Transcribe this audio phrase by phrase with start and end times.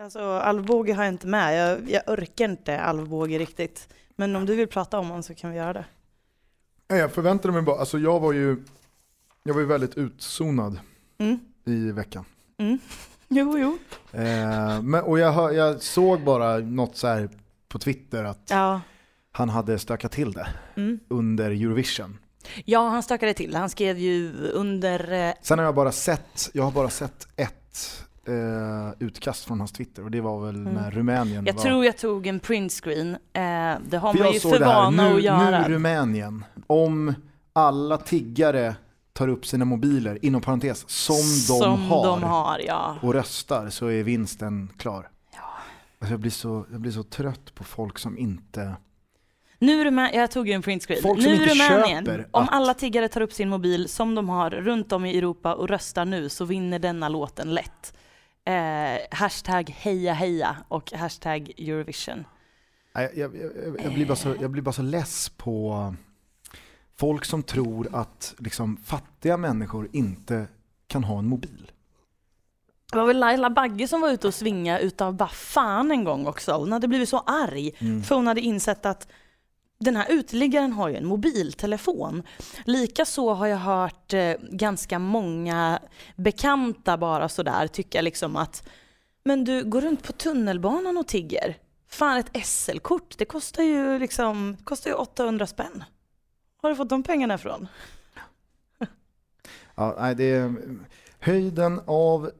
[0.00, 1.58] Alltså alvbåge har jag inte med.
[1.70, 3.88] Jag, jag orkar inte alvbåge riktigt.
[4.16, 5.84] Men om du vill prata om den så kan vi göra det.
[6.96, 8.56] Jag förväntade mig bara, alltså jag var ju,
[9.42, 10.80] jag var ju väldigt utzonad
[11.18, 11.38] Mm.
[11.64, 12.24] i veckan.
[12.58, 12.78] Mm.
[13.32, 13.78] Jo, jo.
[14.20, 17.28] Eh, men, och jag, hör- jag såg bara något så här
[17.68, 18.80] på Twitter att Ja.
[19.32, 20.46] han hade stökat till det
[20.76, 21.00] Mm.
[21.08, 22.18] under Eurovision.
[22.64, 23.54] ja, han stökade till.
[23.54, 25.12] Han skrev ju under...
[25.28, 29.72] eh, Sen har jag bara sett, jag har bara sett ett eh, utkast från hans
[29.72, 31.46] Twitter och det var väl när Rumänien Mm.
[31.46, 31.62] Jag var...
[31.62, 33.14] tror jag tog en printscreen.
[33.14, 33.40] Eh,
[33.88, 35.68] det har För man ju för vana nu, att göra.
[35.68, 37.14] nu Rumänien, om
[37.52, 38.74] alla tiggare
[39.12, 42.96] tar upp sina mobiler, inom parentes, som, de, Som har, de har, ja.
[43.02, 45.08] och röstar så är vinsten klar.
[45.34, 45.38] Ja.
[45.98, 48.74] Alltså jag, blir så, jag blir så trött på folk som inte...
[49.58, 51.02] Nu Rumä- jag tog ju en printscreen.
[51.02, 54.14] Folk som nu inte Rumänien, köper om att- alla tiggare tar upp sin mobil som
[54.14, 57.94] de har runt om i Europa och röstar nu så vinner denna låten lätt.
[58.44, 62.24] Eh, hashtag heja heja och hashtag Eurovision.
[62.92, 63.36] Jag, jag,
[63.84, 65.94] jag, blir bara så, jag blir bara så less på
[66.96, 70.46] folk som tror att liksom, fattiga människor inte
[70.86, 71.70] kan ha en mobil.
[72.92, 76.26] Det var väl Laila Bagge som var ute och svinga utav bara fan en gång
[76.26, 76.52] också.
[76.52, 78.02] Hon hade blivit så arg Mm.
[78.02, 79.08] för hon hade insett att
[79.80, 82.22] den här uteliggaren har ju en mobiltelefon.
[82.64, 85.80] Likaså har jag hört eh, ganska många
[86.16, 88.68] bekanta bara sådär tycka liksom att
[89.24, 91.56] men du går runt på tunnelbanan och tigger.
[91.88, 95.84] Fan ett SL-kort, det kostar ju liksom kostar ju 800 spänn.
[96.62, 97.68] Har du fått de pengarna ifrån?
[99.74, 100.52] Ja, nej, det är eh,
[101.18, 102.30] höjden av,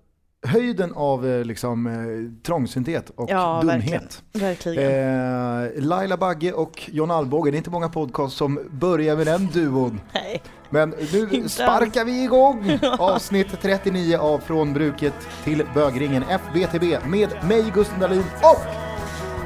[0.47, 4.23] höjden av eh, liksom, eh, trångsynthet och Ja, dumhet.
[4.33, 5.65] Verkligen.
[5.65, 9.47] Eh, Laila Bagge och John Alvbåge, det är inte många podcast som börjar med den
[9.47, 10.01] duon.
[10.15, 10.43] Nej.
[10.71, 17.29] Men nu Inte sparkar vi igång avsnitt 39 av Från bruket till bögringen FBTB med
[17.49, 18.65] mig Gusten Dahlin och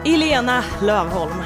[0.06, 1.42] Elena Lövholm.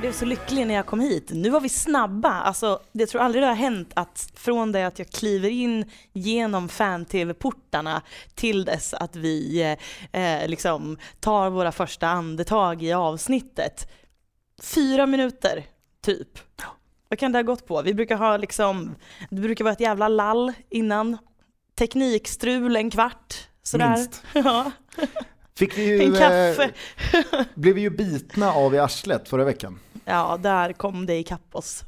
[0.00, 1.30] Jag blev så lycklig när jag kom hit.
[1.30, 2.30] Nu var vi snabba.
[2.30, 6.68] Alltså, jag tror aldrig det har hänt att från det att jag kliver in genom
[6.68, 8.02] fan-tv-portarna
[8.34, 9.62] till dess att vi
[10.12, 13.90] eh, eh, liksom tar våra första andetag i avsnittet.
[14.62, 15.64] Fyra minuter,
[16.02, 16.38] typ.
[17.08, 17.82] Vad kan det ha gått på?
[17.82, 18.94] Vi brukar ha liksom,
[19.30, 21.18] det brukar vara ett jävla lall innan.
[21.78, 23.48] Teknikstrul en kvart.
[23.62, 23.96] Sådär.
[23.96, 24.22] Minst.
[24.34, 24.70] Ja,
[25.58, 26.70] fick vi ju, en kaffe.
[27.32, 29.78] eh, blev vi ju bitna av i arslet förra veckan.
[30.10, 31.84] Ja, där kom det ikapp oss.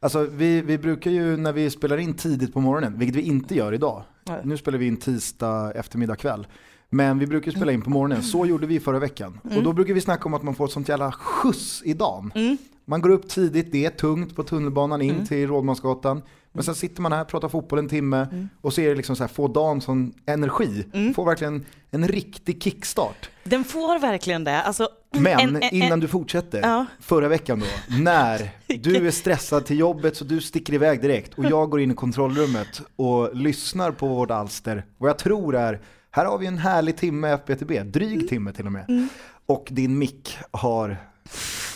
[0.00, 3.54] Alltså vi, vi brukar ju när vi spelar in tidigt på morgonen, vilket vi inte
[3.54, 4.02] gör idag.
[4.24, 4.40] Nej.
[4.44, 6.46] Nu spelar vi in tisdag eftermiddag kväll.
[6.90, 9.40] Men vi brukar spela in på morgonen, så gjorde vi förra veckan.
[9.56, 12.32] Och då brukar vi snacka om att man får ett sånt jävla skjuts i dagen.
[12.34, 12.56] Mm.
[12.84, 16.22] Man går upp tidigt, det är tungt på tunnelbanan in till Rådmansgatan.
[16.52, 19.22] Men sen sitter man här, pratar fotboll en timme och så är det liksom så
[19.22, 20.84] här, få dagen som energi.
[21.16, 23.30] Får verkligen en riktig kickstart.
[23.44, 24.62] Den får verkligen det.
[24.62, 26.86] Alltså, Men en- en- innan du fortsätter, Ja.
[27.00, 28.50] förra veckan då, när
[28.82, 31.94] du är stressad till jobbet så du sticker iväg direkt och jag går in i
[31.94, 35.80] kontrollrummet och lyssnar på vårt alster, vad jag tror är,
[36.10, 39.08] här har vi en härlig timme FBTB, dryg timme till och med.
[39.46, 40.96] Och din mick har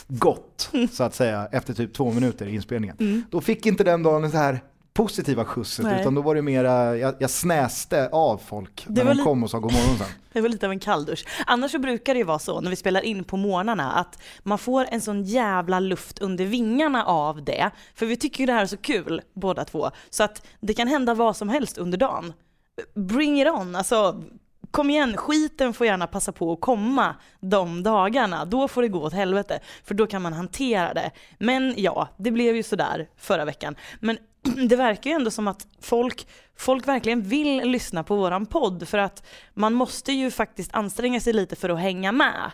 [0.08, 3.24] gått, så att säga, efter typ två minuter i inspelningen.
[3.30, 4.60] Då fick inte den dagen så här
[4.96, 6.00] positiva skjutset, Nej.
[6.00, 9.50] utan då var det mera, jag, jag snäste av folk när var de kom och
[9.50, 10.06] sa god morgon sen.
[10.32, 11.24] Det var lite av en kalldusch.
[11.46, 14.58] Annars så brukar det ju vara så när vi spelar in på morgnarna att man
[14.58, 17.70] får en sån jävla luft under vingarna av det.
[17.94, 19.90] För vi tycker ju det här är så kul båda två.
[20.10, 22.32] Så att det kan hända vad som helst under dagen.
[22.94, 24.22] Bring it on, alltså
[24.76, 28.44] kom igen, skiten får gärna passa på att komma de dagarna.
[28.44, 31.10] Då får det gå åt helvete, för då kan man hantera det.
[31.38, 33.76] Men ja, det blev ju sådär förra veckan.
[34.00, 34.18] Men
[34.68, 38.98] det verkar ju ändå som att folk, folk verkligen vill lyssna på våran podd för
[38.98, 42.50] att man måste ju faktiskt anstränga sig lite för att hänga med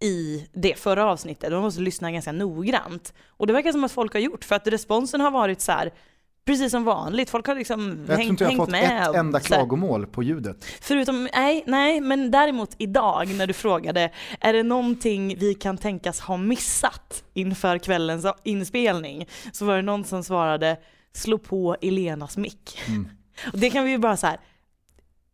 [0.00, 1.52] i det förra avsnittet.
[1.52, 3.14] Man måste lyssna ganska noggrant.
[3.26, 5.92] Och det verkar som att folk har gjort för att responsen har varit så här
[6.48, 7.30] precis som vanligt.
[7.30, 9.02] Folk har liksom Jag tror hängt, inte jag har fått med.
[9.10, 10.64] ett enda klagomål på ljudet.
[10.80, 14.10] Förutom, nej, nej, men däremot idag när du frågade,
[14.40, 19.28] är det någonting vi kan tänkas ha missat inför kvällens inspelning?
[19.52, 20.76] Så var det någon som svarade,
[21.12, 22.78] slå på Elenas mick.
[22.86, 23.08] Mm.
[23.52, 24.40] Och det kan vi ju bara så här.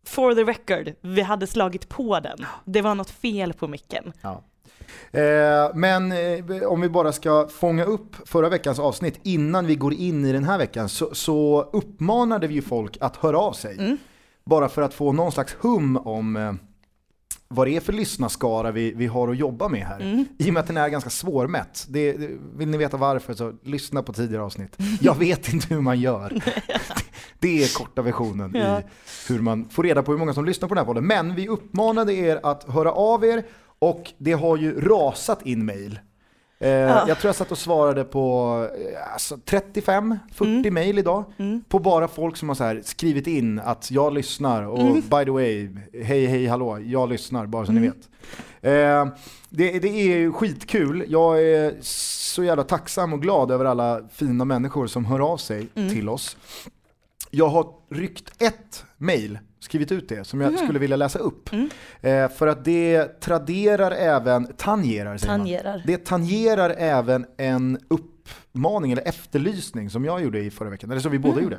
[0.06, 2.46] For the record, vi hade slagit på den.
[2.64, 4.12] Det var något fel på micken.
[4.22, 4.44] Ja.
[5.12, 5.22] Eh,
[5.74, 10.24] men eh, om vi bara ska fånga upp förra veckans avsnitt innan vi går in
[10.24, 13.96] i den här veckan så, så uppmanade vi ju folk att höra av sig.
[14.44, 16.52] Bara för att få någon slags hum om eh,
[17.48, 20.24] vad det är för lyssnarskara vi, vi har att jobba med här.
[20.38, 21.86] I och med att den är ganska svårmätt.
[21.88, 24.76] Det, det, vill ni veta varför så lyssna på tidigare avsnitt.
[25.00, 26.42] Jag vet inte hur man gör.
[27.38, 28.80] Det är korta versionen Ja.
[28.80, 28.82] i
[29.28, 31.06] hur man får reda på hur många som lyssnar på den här podden.
[31.06, 33.44] Men vi uppmanade er att höra av er
[33.90, 35.98] och det har ju rasat in mail.
[36.60, 38.48] Eh, Jag tror jag satt och svarade på
[38.94, 41.24] eh, alltså 35-40 mail idag.
[41.68, 45.68] På bara folk som har så skrivit in att jag lyssnar och by the way,
[46.04, 48.08] hej hej hallå, jag lyssnar bara så ni vet.
[48.62, 49.14] Eh,
[49.48, 51.04] det, det är ju skitkul.
[51.08, 55.66] Jag är så jävla tacksam och glad över alla fina människor som hör av sig
[55.90, 56.36] till oss.
[57.36, 61.50] Jag har ryckt ett mail, skrivit ut det, som jag skulle vilja läsa upp.
[62.00, 65.40] Eh, för att det traderar även, tangerar säger man.
[65.40, 65.82] Tangerar.
[65.86, 71.12] Det tangerar även en uppmaning eller efterlysning som jag gjorde i förra veckan, eller som
[71.12, 71.58] vi båda gjorde.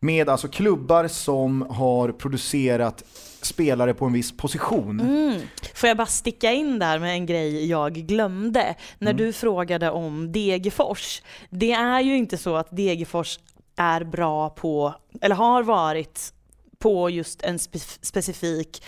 [0.00, 3.04] Med alltså klubbar som har producerat
[3.42, 5.00] spelare på en viss position.
[5.00, 5.40] Mm.
[5.74, 8.74] Får jag bara sticka in där med en grej jag glömde?
[8.98, 9.24] När Mm.
[9.26, 11.22] du frågade om Degerfors.
[11.50, 13.38] Det är ju inte så att Degerfors
[13.76, 16.34] är bra på, eller har varit
[16.78, 17.58] på just en
[18.02, 18.82] specifik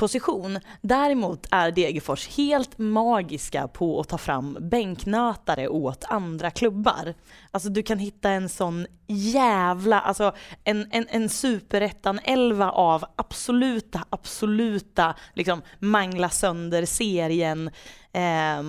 [0.00, 0.58] position.
[0.80, 7.14] Däremot är Degerfors helt magiska på att ta fram bänknötare åt andra klubbar.
[7.50, 15.14] Alltså du kan hitta en sån jävla, alltså en, en, en superettan-elva av absoluta, absoluta,
[15.34, 17.70] liksom mangla sönder serien,
[18.12, 18.62] eh,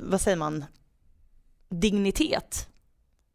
[0.00, 0.64] vad säger man,
[1.68, 2.68] dignitet.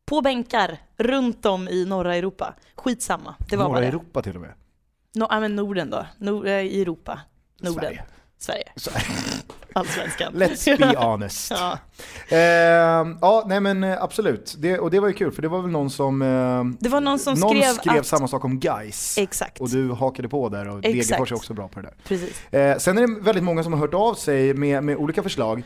[0.09, 2.53] På bänkar runt om i norra Europa.
[2.75, 3.87] Skitsamma, det var Norra det.
[3.87, 4.53] Europa till och med.
[5.15, 7.19] No, ja, men Norden då, Nor- eh, i Europa.
[7.61, 7.81] Norden.
[7.83, 8.03] Sverige.
[8.37, 8.63] Sverige.
[8.75, 8.91] Så,
[9.73, 10.33] Allsvenskan.
[10.35, 11.51] let's be honest.
[11.51, 11.77] ja.
[12.29, 12.37] Eh,
[13.21, 14.55] ja, nej men eh, absolut.
[14.57, 17.01] Det, och det var ju kul för det var väl någon som, eh, Det var
[17.01, 18.05] någon som någon skrev, skrev att...
[18.07, 19.17] samma sak om Guys.
[19.17, 20.81] Exakt, Och du hakade på där och.
[20.81, 21.95] Degerfors är också bra på det där.
[22.07, 22.53] precis.
[22.53, 25.63] Eh, sen är det väldigt många som har hört av sig med, med olika förslag.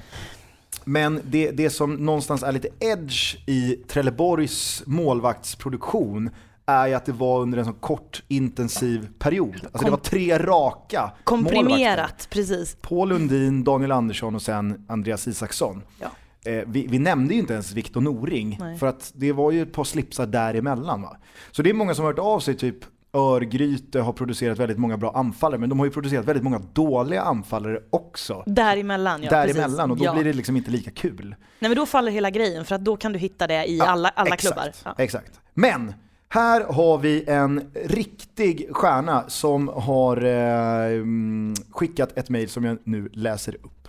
[0.83, 6.30] Men det, det som någonstans är lite edge i Trelleborgs målvaktsproduktion
[6.66, 9.56] är ju att det var under en så kort intensiv period.
[9.63, 11.12] Alltså det var tre raka.
[11.24, 12.78] Komprimerat, precis.
[12.81, 15.83] Paul Lundin, Daniel Andersson och sen Andreas Isaksson.
[16.00, 16.07] Ja.
[16.51, 18.78] Eh, vi, vi nämnde ju inte ens Viktor Noring, Nej.
[18.78, 21.01] för att det var ju ett par slipsar däremellan.
[21.01, 21.18] Va?
[21.51, 22.78] Så det är många som har hört av sig, typ
[23.13, 27.22] Örgryte har producerat väldigt många bra anfallare, men de har ju producerat väldigt många dåliga
[27.22, 28.44] anfallare också.
[28.46, 29.30] Däremellan, ja.
[29.30, 29.92] däremellan, precis.
[29.92, 30.13] och då ja.
[30.13, 31.36] blir det liksom inte lika kul.
[31.60, 33.86] Nej men då faller hela grejen för att då kan du hitta det i Ja,
[33.86, 34.72] alla, alla exakt, klubbar.
[34.86, 34.96] Ja.
[34.98, 35.40] Exakt.
[35.54, 35.94] Men
[36.30, 42.78] här har vi en riktig stjärna som har eh, mm, skickat ett mejl som jag
[42.84, 43.88] nu läser upp.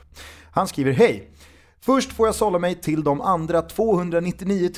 [0.51, 1.32] Han skriver Hej!
[1.85, 4.71] Först får jag sålla mig till de andra 299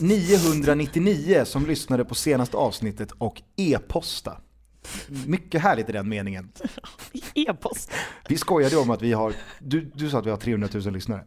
[0.00, 4.40] 999 som lyssnade på senaste avsnittet och e-posta.
[5.26, 6.52] Mycket härligt i den meningen.
[7.34, 7.92] E-post.
[8.28, 11.24] Vi skojade om att vi har, du, du sa att vi har 300 000 lyssnare.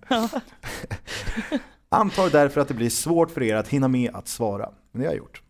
[1.89, 4.69] Antar därför att det blir svårt för er att hinna med att svara.
[4.91, 5.41] Men det har jag gjort.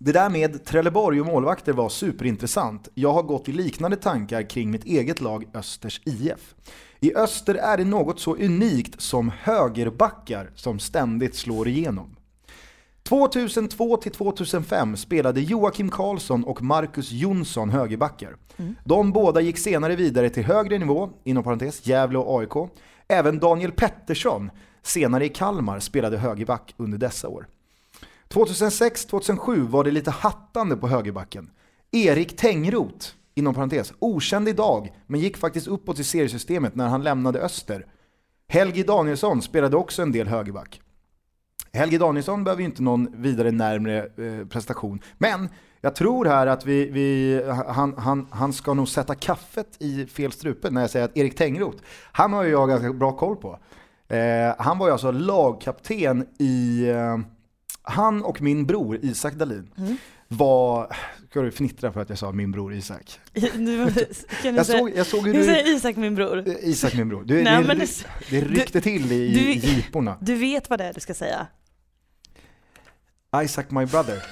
[0.00, 2.88] Det där med Trelleborg och målvakter var superintressant.
[2.94, 6.54] Jag har gått i liknande tankar kring mitt eget lag Östers IF.
[7.00, 12.16] I Öster är det något så unikt som högerbackar som ständigt slår igenom.
[13.02, 18.36] 2002 till 2005 spelade Joakim Karlsson och Marcus Jonsson högerbackar.
[18.84, 22.70] De båda gick senare vidare till högre nivå, inom parentes Gävle och AIK.
[23.08, 24.50] Även Daniel Pettersson,
[24.82, 27.46] senare i Kalmar, spelade högerback under dessa år.
[28.28, 31.50] 2006-2007 var det lite hattande på högerbacken.
[31.92, 37.40] Erik Tengroth, inom parentes, okänd idag, men gick faktiskt uppåt i seriesystemet när han lämnade
[37.40, 37.86] Öster.
[38.48, 40.80] Helgi Danielsson spelade också en del högerback.
[41.72, 45.00] Helge Danielsson behöver ju inte någon vidare närmre eh, prestation.
[45.18, 45.48] Men
[45.80, 50.32] jag tror här att vi, vi, han, han, han ska nog sätta kaffet i fel
[50.32, 51.82] strupe när jag säger att Erik Tengroth,
[52.12, 53.58] han har ju jag ganska bra koll på.
[54.08, 57.18] Eh, han var ju alltså lagkapten i, eh,
[57.88, 59.70] han och min bror Isak Dahlin
[60.28, 60.96] var,
[61.30, 63.20] ska du fnittra för att jag sa min bror Isak?
[63.32, 63.54] Du, kan
[64.42, 66.48] du Jag säga, såg, jag såg hur du du, säger Isak min bror.
[66.48, 70.16] eh, Isak min bror, du, Nej, det, men det, ryckte till i du- jiporna.
[70.20, 71.46] Du vet vad det är du ska säga.
[73.44, 74.22] Isaac my brother.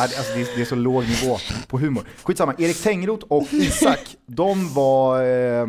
[0.00, 2.04] Alltså det, är, det är så låg nivå på humor.
[2.22, 5.66] Skitsamma, Erik Tengroth och Isak, de var eh,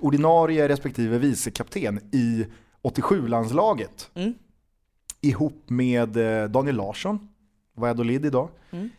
[0.00, 2.46] ordinarie respektive vicekapten i
[2.82, 4.10] 87-landslaget.
[4.14, 4.34] Mm.
[5.20, 7.28] Ihop med eh, Daniel Larsson,
[7.76, 8.48] Valladolid idag.
[8.70, 8.90] Mm.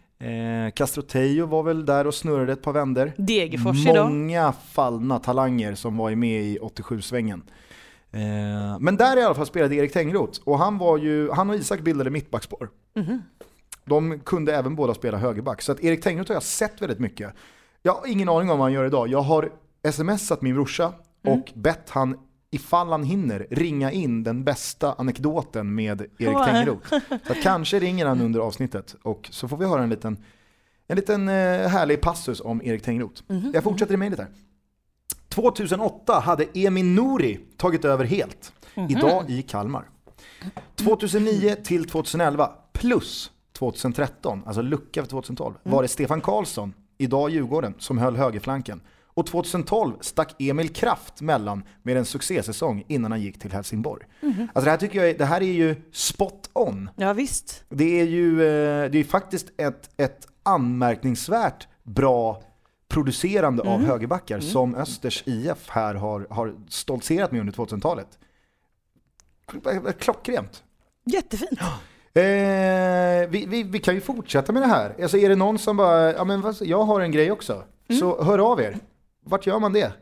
[0.67, 3.13] Eh, Castro Tejo var väl där och snurrade ett par vänder.
[3.17, 4.11] Degerfors idag.
[4.11, 7.41] Många fallna talanger som var med i 87-svängen.
[8.11, 11.55] Eh, men där i alla fall spelade Erik Tengroth och han, var ju, han och
[11.55, 12.69] Isak bildade mittbackspar.
[12.95, 13.21] Mhm.
[13.85, 15.61] De kunde även båda spela högerback.
[15.61, 17.33] Så att Erik Tengroth har jag sett väldigt mycket.
[17.81, 19.07] Jag har ingen aning om vad han gör idag.
[19.07, 19.49] Jag har
[19.91, 21.39] smsat min brorsa Mm.
[21.39, 22.17] och bett han,
[22.51, 26.45] ifall han hinner, ringa in den bästa anekdoten med Erik Ja.
[26.45, 26.95] Tengroth.
[27.27, 30.17] Så kanske ringer han under avsnittet och så får vi höra en liten,
[30.87, 31.33] en liten eh,
[31.67, 33.21] härlig passus om Erik Tengroth.
[33.27, 33.51] Mhm.
[33.53, 34.27] Jag fortsätter i mejlet här.
[35.29, 38.53] 2008 hade Emin Nouri tagit över helt.
[38.75, 38.89] Mhm.
[38.89, 39.83] Idag i Kalmar.
[40.75, 45.75] 2009 till 2011 plus 2013, alltså lucka för 2012, Mm.
[45.75, 48.81] var det Stefan Karlsson, idag Djurgården, som höll högerflanken.
[49.13, 54.05] Och 2012 stack Emil Kraft mellan med en succésäsong innan han gick till Helsingborg.
[54.21, 54.47] Mhm.
[54.53, 56.89] Alltså det här tycker jag är, det här är ju spot on.
[56.95, 57.63] Ja visst.
[57.69, 62.43] Det är ju eh, det är faktiskt ett, ett anmärkningsvärt bra
[62.87, 63.73] producerande Mm.
[63.73, 68.07] av högerbackar som Östers IF här har, har stoltserat med under 2000-talet.
[69.99, 70.63] Klockrent.
[71.05, 71.59] Jättefint.
[72.13, 74.95] Eh, vi, vi, vi kan ju fortsätta med det här.
[75.01, 77.63] Alltså är det någon som bara, ja men jag har en grej också.
[77.87, 77.99] Mm.
[77.99, 78.77] Så hör av er.
[79.25, 79.93] Vart gör man det?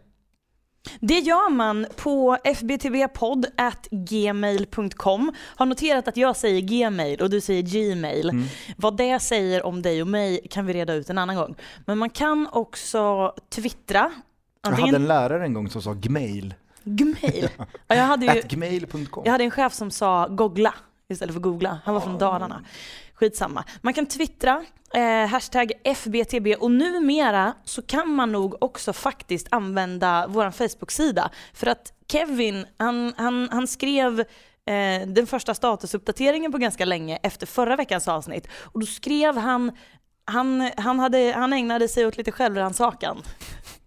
[0.99, 5.31] Det gör man på fbtbpodd.gmail.com.
[5.55, 8.29] Har noterat att jag säger gmail och du säger gmail.
[8.29, 8.45] Mm.
[8.77, 11.55] Vad det säger om dig och mig kan vi reda ut en annan gång.
[11.85, 14.11] Men man kan också twittra.
[14.63, 16.53] Jag hade en lärare en gång som sa gmail.
[16.83, 17.49] Gmail.
[17.87, 18.41] Ja, jag, hade ju,
[19.25, 20.73] jag hade en chef som sa googla
[21.09, 21.79] istället för googla.
[21.85, 22.63] Han var från Dalarna.
[23.19, 23.63] Skitsamma.
[23.81, 30.25] Man kan twittra, eh, hashtag FBTB och numera så kan man nog också faktiskt använda
[30.27, 31.29] vår Facebook-sida.
[31.53, 37.47] För att Kevin, han, han, han skrev eh, den första statusuppdateringen på ganska länge efter
[37.47, 38.47] förra veckans avsnitt.
[38.53, 39.71] Och då skrev han,
[40.25, 43.23] han, han, hade, han ägnade sig åt lite självrannsakan.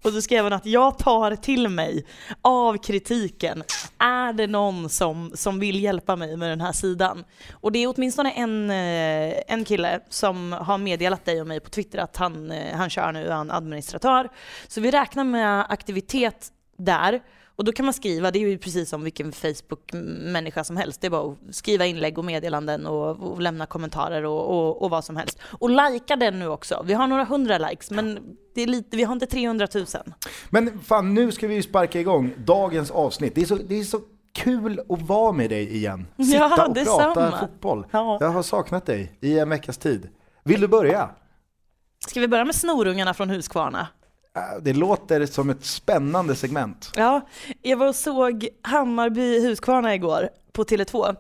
[0.03, 2.07] Och så skrev han att jag tar till mig
[2.43, 3.63] av kritiken.
[3.99, 7.25] Är det någon som, som vill hjälpa mig med den här sidan?
[7.53, 11.71] Och det är åtminstone en, eh, en kille som har meddelat dig och mig på
[11.71, 14.29] Twitter att han, eh, han kör nu, han är administratör.
[14.69, 17.21] Så vi räknar med aktivitet där.
[17.63, 21.01] Och då kan man skriva, det är ju precis som vilken Facebook-människa som helst.
[21.01, 24.91] Det är bara att skriva inlägg och meddelanden och, och lämna kommentarer och, och, och
[24.91, 25.39] vad som helst.
[25.43, 26.83] Och likea den nu också.
[26.87, 28.19] Vi har några hundra likes men
[28.55, 29.87] det är lite, vi har inte 300 000.
[30.51, 33.35] Men fan, nu ska vi ju sparka igång dagens avsnitt.
[33.35, 34.01] Det är så, det är så
[34.35, 36.07] kul att vara med dig igen.
[36.17, 37.87] Sitta Ja, och prata fotboll.
[37.91, 38.19] Ja.
[38.21, 40.09] Jag har saknat dig i en veckas tid.
[40.45, 41.11] Vill du börja?
[42.09, 43.89] Ska vi börja med snorungarna från Huskvarna?
[44.37, 46.91] Äh, Det låter som ett spännande segment.
[46.97, 47.21] Ja,
[47.63, 51.17] jag var och såg Hammarby Huskvarna igår på Tele2.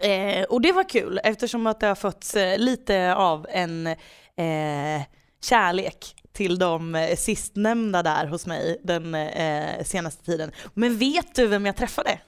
[0.00, 5.02] Eh, och det var kul eftersom att det har fötts eh, lite av en eh,
[5.44, 10.50] kärlek till de eh, sistnämnda där hos mig den eh, senaste tiden.
[10.74, 12.18] Men vet du vem jag träffade?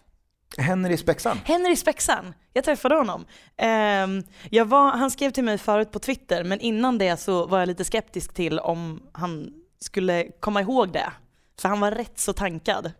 [0.58, 1.38] Henry Spexan.
[1.44, 2.34] Henry Spexan.
[2.52, 3.24] Jag träffade honom.
[3.56, 4.22] Ehm,
[4.66, 7.84] var, han skrev till mig förut på Twitter men innan det så var jag lite
[7.84, 11.12] skeptisk till om han skulle komma ihåg det.
[11.60, 12.92] För han var rätt så tankad.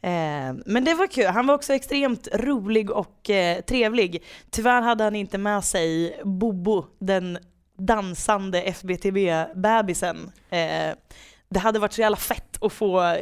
[0.00, 1.26] Ehm, men det var kul.
[1.26, 4.22] Han var också extremt rolig och eh, trevlig.
[4.50, 7.38] Tyvärr hade han inte med sig Bobo, den
[7.78, 10.32] dansande FBTB-bebisen.
[10.50, 10.94] Eh,
[11.48, 13.16] det hade varit så jävla fett att få eh,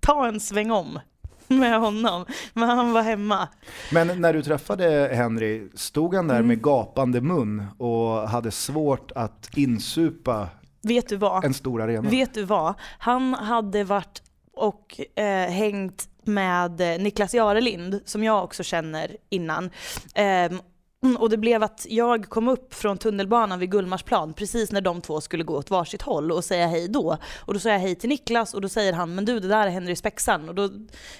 [0.00, 0.98] ta en sväng om
[1.46, 2.26] med honom.
[2.52, 3.48] Men han var hemma.
[3.92, 6.46] Men när du träffade Henry, stod han där Mm.
[6.46, 10.48] med gapande mun och hade svårt att insupa
[10.84, 11.44] Vet du vad?
[11.44, 12.10] en stor arena?
[12.10, 12.74] Vet du vad?
[12.98, 14.22] Han hade varit
[14.54, 19.70] och eh, hängt med eh, Niklas Jarelind, som jag också känner innan.
[20.14, 20.60] Ehm,
[21.18, 25.20] och det blev att jag kom upp från tunnelbanan vid Gullmarsplan precis när de två
[25.20, 27.18] skulle gå åt varsitt håll och säga hej då.
[27.40, 29.66] Och då sa jag hej till Niklas och då säger han men du det där
[29.66, 30.70] är Henry Spexan och då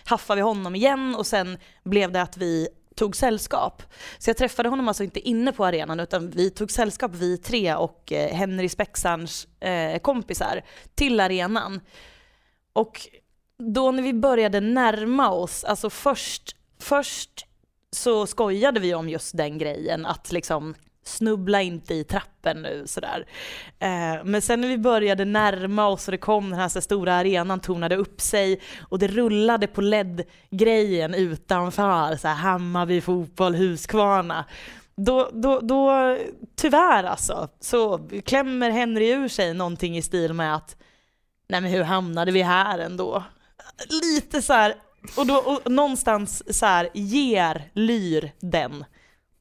[0.05, 3.83] haffade vi honom igen och sen blev det att vi tog sällskap.
[4.19, 7.75] Så jag träffade honom alltså inte inne på arenan utan vi tog sällskap vi tre
[7.75, 10.63] och eh, Henry Spexans eh, kompisar
[10.95, 11.81] till arenan.
[12.73, 13.01] Och
[13.59, 17.47] då när vi började närma oss, alltså först, först
[17.91, 20.75] så skojade vi om just den grejen att liksom
[21.05, 23.27] snubbla inte i trappen nu sådär.
[23.79, 26.83] Eh, men sen när vi började närma oss och det kom den här, så här
[26.83, 33.55] stora arenan tornade upp sig och det rullade på LED-grejen utanför, så här Hammarby fotboll,
[33.55, 34.45] Huskvarna.
[34.97, 36.17] Då, då, då,
[36.57, 40.77] tyvärr alltså, så klämmer Henry ur sig någonting i stil med att
[41.49, 43.25] nej men hur hamnade vi här ändå?
[44.03, 44.75] Lite så här,
[45.17, 48.85] och, då, och någonstans så här, ger Lyr den.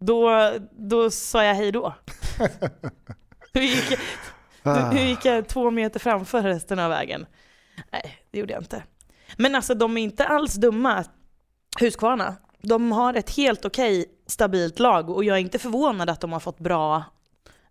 [0.06, 1.94] Då, då sa jag hej då.
[3.54, 4.00] Hur gick,
[4.64, 7.26] hur gick jag två meter framför resten av vägen?
[7.92, 8.84] Nej, det gjorde jag inte.
[9.38, 11.04] Men alltså de är inte alls dumma,
[11.80, 12.36] Husqvarna.
[12.62, 16.40] De har ett helt okej stabilt lag och jag är inte förvånad att de har
[16.40, 17.04] fått bra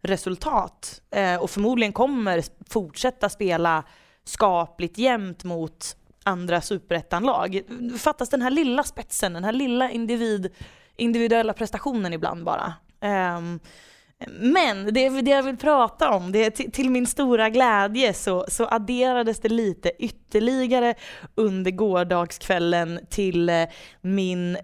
[0.00, 1.00] resultat.
[1.10, 3.84] Eh, och förmodligen kommer fortsätta spela
[4.24, 7.62] skapligt jämnt mot andra superettanlag.
[7.98, 10.52] Fattas den här lilla spetsen, den här lilla individ,
[10.96, 12.74] individuella prestationen ibland bara.
[13.36, 13.60] Um,
[14.28, 18.66] men det, det jag vill prata om, det, till, till min stora glädje så, så
[18.70, 20.94] adderades det lite ytterligare
[21.34, 23.64] under gårdagskvällen till eh,
[24.00, 24.58] min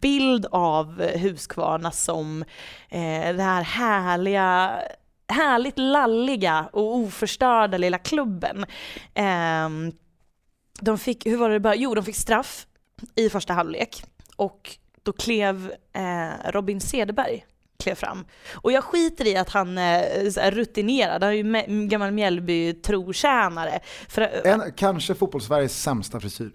[0.00, 2.44] bild av Huskvarna som
[2.88, 4.80] eh, det här härliga
[5.28, 8.64] härligt lalliga och oförstörda lilla klubben.
[9.14, 9.68] Eh,
[10.80, 11.74] de fick, hur var det bara?
[11.74, 12.66] Jo, de fick straff
[13.14, 14.04] i första halvlek
[14.36, 17.46] och då klev eh, Robin Cederberg
[17.78, 18.24] klev fram.
[18.54, 23.80] Och jag skiter i att han är så här rutinerad, han är ju gammal Mjällby-trotjänare.
[24.08, 26.52] För, En, kanske fotbollssveriges sämsta frisyr.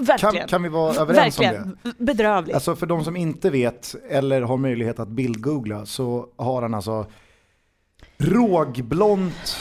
[0.00, 0.34] verkligen.
[0.34, 1.50] Kan, kan vi vara överens om det?
[1.52, 1.78] verkligen.
[1.98, 2.54] Bedrövligt.
[2.54, 7.06] Alltså för de som inte vet eller har möjlighet att bildgoogla så har han alltså
[8.18, 9.56] rågblont,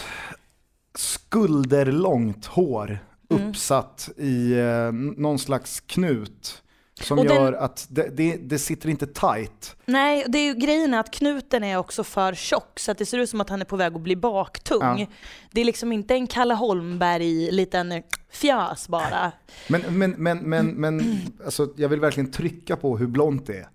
[0.95, 2.99] skulderlångt hår
[3.31, 3.49] Mm.
[3.49, 6.63] uppsatt i eh, någon slags knut
[7.01, 9.75] som Och den- gör att det, det, det sitter inte tight.
[9.85, 13.05] Nej, det är ju grejen är att knuten är också för tjock så att det
[13.05, 14.79] ser ut som att han är på väg att bli baktung.
[14.99, 15.05] Ja.
[15.51, 19.31] Det är liksom inte en Kalle Holmberg liten fjös bara.
[19.67, 23.67] Men, men, men, men, men alltså, jag vill verkligen trycka på hur blont det är.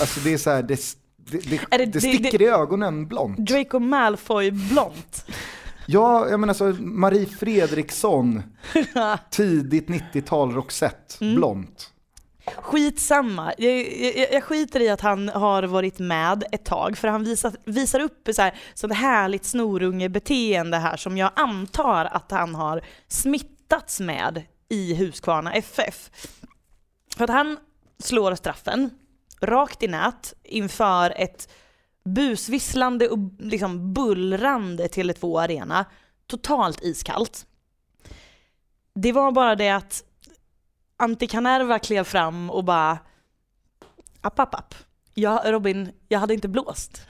[0.00, 0.80] Alltså det är så här, det,
[1.16, 3.38] det, det, sticker i ögonen blont.
[3.38, 5.24] Draco Malfoy blont.
[5.86, 8.42] Ja, jag menar alltså Marie Fredriksson,
[9.30, 11.34] tidigt 90-tal Roxette, Mm.
[11.34, 11.88] blont.
[12.44, 13.54] Skitsamma.
[13.58, 17.52] Jag, jag, jag skiter i att han har varit med ett tag för han visar,
[17.64, 24.00] visar upp så här, sånt härligt snorungebeteende här som jag antar att han har smittats
[24.00, 26.10] med i Huskvarna FF.
[27.16, 27.56] För att han
[27.98, 28.90] slår straffen
[29.40, 31.48] rakt i nät inför ett
[32.04, 35.84] busvisslande och liksom bullrande Tele2 Arena.
[36.26, 37.46] Totalt iskallt.
[38.94, 40.04] Det var bara det att
[41.02, 42.98] Antti Kanerva klev fram och bara
[44.20, 44.74] app, app, app.
[45.14, 47.02] Ja, Robin, jag hade inte blåst.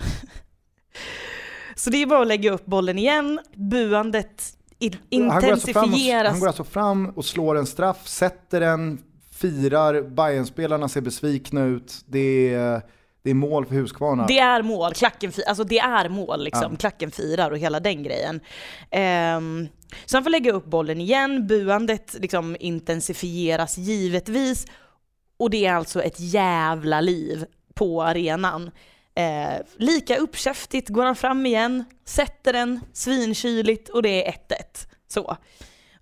[1.77, 4.43] Så det är bara att lägga upp bollen igen, buandet
[4.79, 6.31] in- Han går, alltså och, intensifieras.
[6.31, 8.99] han går alltså fram och slår en straff, sätter den,
[9.33, 12.05] firar, Bayern-spelarna ser besvikna ut.
[12.07, 12.83] Det är,
[13.23, 14.27] det är mål för Husqvarna.
[14.27, 16.73] Det är mål, klacken, alltså det är mål liksom.
[16.73, 16.77] Ja.
[16.77, 18.41] Klacken firar och hela den grejen.
[19.37, 19.69] Um,
[20.07, 24.67] så han får lägga upp bollen igen, buandet liksom intensifieras givetvis.
[25.37, 28.71] Och det är alltså ett jävla liv på arenan.
[29.15, 34.37] Eh, lika uppkäftigt går han fram igen, sätter den svinkyligt och det är 1-1.
[35.09, 35.37] Så.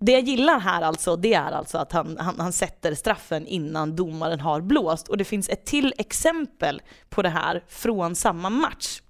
[0.01, 3.97] Det jag gillar här alltså, det är alltså att han, han, han sätter straffen innan
[3.97, 5.09] domaren har blåst.
[5.09, 9.01] Och det finns ett till exempel på det här från samma match.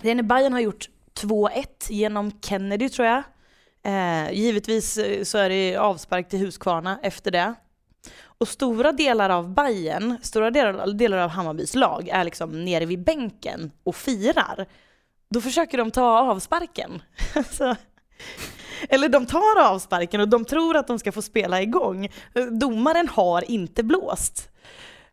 [0.00, 0.88] Det är när Bayern har gjort
[1.20, 3.22] 2-1 genom Kennedy tror jag.
[3.82, 7.54] Eh, givetvis eh, så är det avspark till Huskvarna efter det.
[8.22, 13.04] Och stora delar av Bayern, stora delar, delar av Hammarbys lag är liksom nere vid
[13.04, 14.66] bänken och firar.
[15.30, 17.02] Då försöker de ta avsparken.
[18.88, 22.08] eller de tar avsparken och de tror att de ska få spela igång.
[22.60, 24.50] Domaren har inte blåst.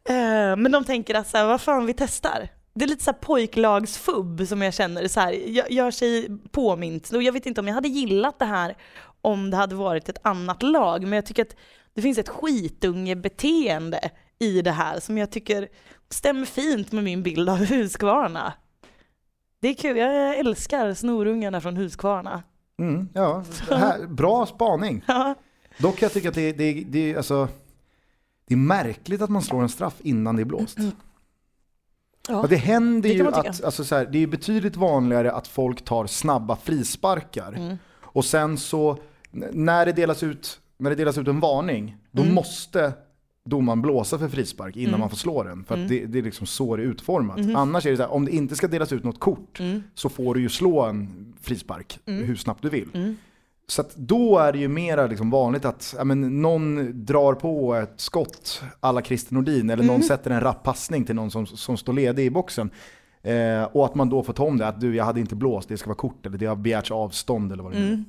[0.10, 2.50] Eh, men de tänker att så här, vad fan vi testar.
[2.74, 5.32] Det är lite så här pojklagsfubb som jag känner så här,
[5.72, 7.12] gör sig påmint.
[7.12, 8.76] Jag vet inte om jag hade gillat det här
[9.22, 11.56] om det hade varit ett annat lag, men jag tycker att
[11.94, 15.68] det finns ett skitungebeteende i det här som jag tycker
[16.10, 18.54] stämmer fint med min bild av Huskvarna.
[19.62, 22.44] Det är kul, jag älskar snorungarna från Huskvarna.
[22.80, 25.02] Mm, ja, här, bra spaning.
[25.08, 25.36] Ja.
[25.78, 27.48] Dock jag tycker att det, det, det, är alltså,
[28.48, 30.78] det är märkligt att man slår en straff innan det är blåst.
[30.80, 30.92] Ja.
[32.28, 35.86] Ja, det händer Det ju att, alltså så här, det är betydligt vanligare att folk
[35.86, 37.54] tar snabba frisparkar.
[37.54, 37.78] Mm.
[38.02, 38.98] Och sen så,
[39.52, 42.36] när det delas ut, när det delas ut en varning, då Mm.
[42.36, 42.94] måste
[43.46, 45.00] domaren blåsa för frispark innan Mm.
[45.00, 45.64] man får slå den.
[45.64, 45.90] För att Mm.
[45.90, 47.38] det, det är liksom så det är utformat.
[47.40, 47.56] Mhm.
[47.56, 49.84] Annars är det så här, om det inte ska delas ut något kort Mm.
[49.96, 52.24] så får du ju slå en frispark Mm.
[52.24, 52.90] hur snabbt du vill.
[52.94, 53.16] Mm.
[53.68, 57.94] Så då är det ju mera liksom vanligt att ja, men, någon drar på ett
[57.98, 60.08] skott alla Christer Nordin eller någon Mm.
[60.08, 62.70] sätter en rapp passning till någon som, som står ledig i boxen.
[63.24, 65.70] Eh, och att man då får ta om det, att du jag hade inte blåst,
[65.70, 68.04] det ska vara kort eller det har begärts avstånd eller vad det nu är.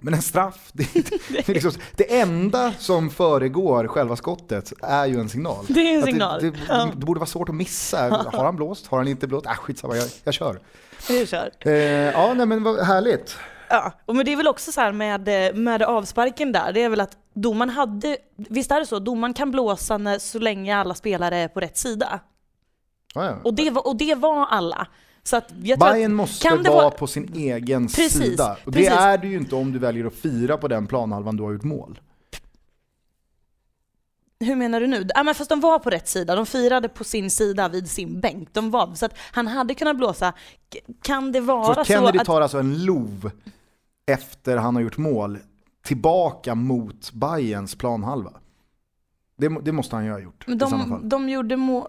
[0.00, 0.86] Men en straff, det,
[1.46, 5.64] det, liksom, det enda som föregår själva skottet är ju en signal.
[5.68, 6.40] Det är en signal.
[6.40, 8.26] Det, det, det borde vara svårt att missa.
[8.32, 8.86] Har han blåst?
[8.86, 9.46] Har han inte blåst?
[9.46, 10.60] Äh, skitsamma, jag, jag kör.
[11.08, 11.50] Vi kör.
[11.60, 13.36] Eh, ja, nej, men vad härligt.
[13.70, 16.88] Ja, och men det är väl också så här med, med avsparken där, det är
[16.88, 20.94] väl att domaren hade, visst är det så, domaren kan blåsa när, så länge alla
[20.94, 22.20] spelare är på rätt sida.
[23.14, 23.36] Ja, ja.
[23.44, 24.86] Och det och det var alla.
[25.22, 25.40] Så
[25.80, 28.56] Bayern måste det vara vara- på sin egen Precis, sida.
[28.64, 28.92] Och det precis.
[28.92, 31.62] är du ju inte om du väljer att fira på den planhalvan du har gjort
[31.64, 32.00] mål.
[34.40, 35.08] Hur menar du nu?
[35.14, 38.20] Ja men fast de var på rätt sida, de firade på sin sida vid sin
[38.20, 38.48] bänk.
[38.52, 40.32] De var, så att han hade kunnat blåsa.
[41.02, 42.26] Kan det vara Så så, Kennedy att...
[42.26, 43.30] tar alltså en lov
[44.06, 45.38] efter han har gjort mål
[45.82, 48.32] tillbaka mot Bayerns planhalva.
[49.36, 51.08] Det, det måste han ju ha gjort Men i sådana de, fall.
[51.08, 51.88] de gjorde mål...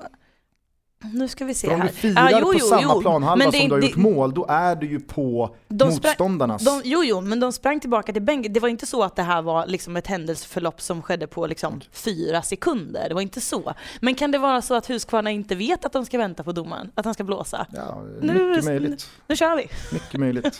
[1.03, 1.87] Nu ska vi se För om här.
[1.87, 3.01] du firar Ja, jo, på jo, samma jo.
[3.01, 6.65] planhalva Men som det- du har det- gjort mål, då är du ju på motståndarnas.
[6.65, 8.53] De, jo, jo, men de sprang tillbaka till bänken.
[8.53, 11.81] Det var inte så att det här var liksom ett händelseförlopp som skedde på liksom
[11.91, 13.05] fyra sekunder.
[13.09, 13.73] Det var inte så.
[14.01, 16.91] Men kan det vara så att Huskvarna inte vet att de ska vänta på domaren?
[16.95, 17.67] Att han ska blåsa?
[17.73, 19.09] Ja, Nu- mycket möjligt.
[19.27, 19.67] Nu kör vi!
[19.93, 20.59] Mycket möjligt.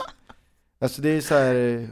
[0.82, 1.88] Alltså det är så här,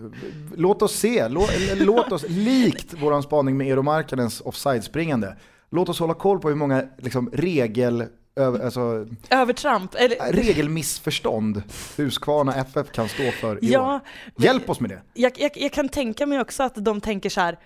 [0.56, 5.36] låt oss se, låt, låt oss, likt våran spaning med Eero Markkanens offside-springande,
[5.70, 8.06] låt oss hålla koll på hur många liksom, regel,
[8.38, 9.96] över, alltså, Övertramp.
[9.96, 11.64] Eller, regelmissförstånd
[11.98, 13.62] Huskvarna FF kan stå för i år.
[13.74, 14.00] ja,
[14.38, 15.02] Hjälp oss med det.
[15.14, 17.60] jag, jag, jag kan tänka mig också att de tänker så här.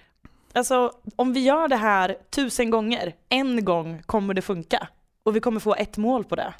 [0.54, 4.88] Alltså om vi gör det här tusen gånger, en gång kommer det funka.
[5.24, 6.54] Och vi kommer få ett mål på det.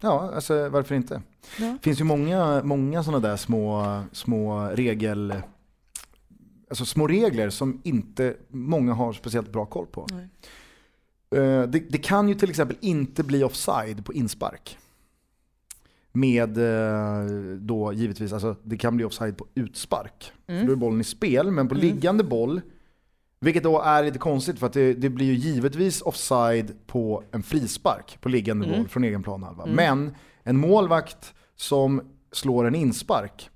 [0.00, 1.22] Ja, alltså varför inte?
[1.58, 1.66] Ja.
[1.66, 5.34] Det finns ju många, många sådana där små, små regel,
[6.70, 10.06] alltså små regler som inte många har speciellt bra koll på.
[10.10, 10.28] Nej.
[11.32, 14.78] Eh, Det, det kan ju till exempel inte bli offside på inspark.
[16.12, 17.24] Med eh,
[17.58, 20.32] då givetvis, alltså det kan bli offside på utspark.
[20.46, 22.60] För då är bollen i spel, men på liggande boll,
[23.40, 27.42] vilket då är lite konstigt för att det, det blir ju givetvis offside på en
[27.42, 29.66] frispark på liggande boll från egen planhalva.
[29.66, 33.50] Men en målvakt som slår en inspark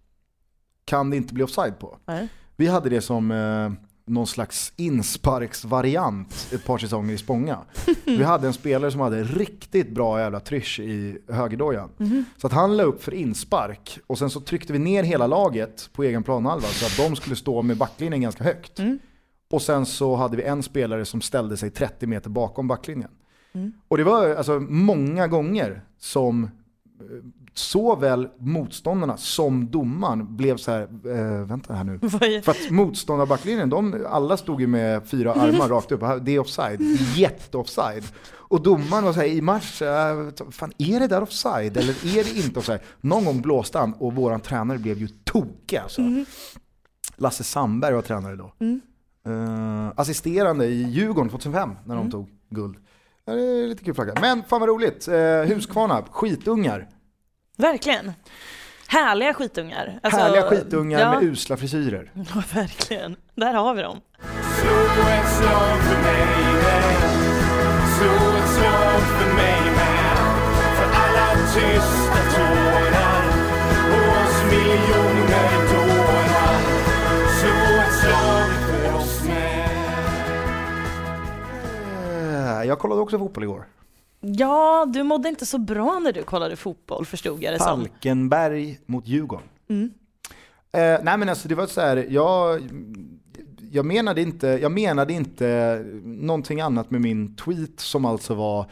[0.84, 1.98] kan det inte bli offside på.
[2.06, 2.28] Nej.
[2.56, 3.72] Vi hade det som eh,
[4.06, 7.58] någon slags insparksvariant ett par säsonger i Spånga.
[8.04, 11.90] Vi hade en spelare som hade riktigt bra jävla trysch i högerdojan.
[12.36, 15.90] Så att han la upp för inspark och sen så tryckte vi ner hela laget
[15.92, 18.78] på egen planhalva så att de skulle stå med backlinjen ganska högt.
[19.50, 23.10] Och sen så hade vi en spelare som ställde sig 30 meter bakom backlinjen.
[23.88, 26.50] Och det var alltså många gånger som eh,
[27.58, 31.98] såväl motståndarna som domaren blev så här, eh, vänta här nu.
[32.42, 36.00] För att motståndarbacklinjen, de, alla stod ju med fyra armar rakt upp.
[36.22, 36.80] Det är offside,
[37.14, 38.04] jätteoffside.
[38.28, 42.24] Och domaren var så här i match, eh, fan är det där offside eller är
[42.24, 42.80] det inte offside?
[43.00, 46.02] Någon gång blåste han och våran tränare blev ju tokig alltså.
[47.16, 48.52] Lasse Sandberg var tränare då.
[49.26, 52.76] Eh, assisterande i Djurgården 2005 när de tog guld.
[53.24, 54.14] Ja, det är lite kul flagga.
[54.20, 55.08] Men fan vad roligt.
[55.08, 56.88] Uh, Huskvarna, skitungar.
[57.56, 58.12] Verkligen.
[58.88, 60.00] Härliga skitungar.
[60.02, 62.10] Alltså, Härliga skitungar ja, med usla frisyrer.
[62.34, 63.16] Ja, verkligen.
[63.34, 64.00] Där har vi dem.
[82.16, 83.66] Eh, Jag kollade också fotboll igår.
[84.36, 87.80] Ja, du mådde inte så bra när du kollade fotboll förstod jag det som.
[87.80, 89.46] Falkenberg mot Djurgården.
[89.68, 89.90] Mm.
[90.72, 92.60] Eh, nej men alltså det var så här, jag,
[93.70, 98.66] jag, menade inte, jag menade inte någonting annat med min tweet som alltså var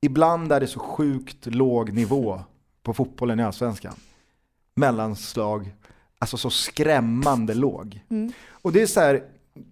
[0.00, 2.40] Ibland är det så sjukt låg nivå
[2.82, 3.94] på fotbollen i Allsvenskan.
[4.74, 5.74] Mellanslag,
[6.18, 8.00] alltså så skrämmande låg.
[8.50, 9.22] Och det är så här,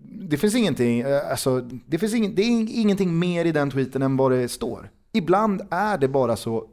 [0.03, 3.70] det finns ingenting, eh, alltså, det finns ingen, det är ing- ingenting mer i den
[3.70, 4.90] tweeten än vad det står.
[5.16, 6.68] Ibland är det bara så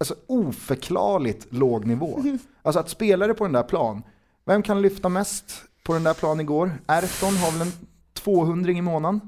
[0.00, 2.22] alltså, oförklarligt låg nivå.
[2.64, 4.02] Alltså att spelare på den där plan,
[4.44, 6.72] vem kan lyfta mest på den där planen igår?
[6.86, 7.72] Erton har väl en
[8.14, 9.20] 200 i månaden?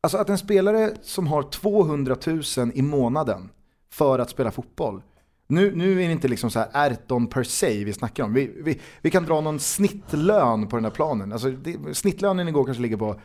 [0.00, 2.42] Alltså att en spelare som har 200 000
[2.74, 3.50] i månaden
[3.90, 5.02] för att spela fotboll.
[5.46, 8.34] Nu, nu är det inte liksom så här Erton per se vi snackar om.
[8.34, 11.32] Vi, vi, vi kan dra någon snittlön på den där planen.
[11.32, 13.20] Alltså det, snittlönen igår kanske ligger på,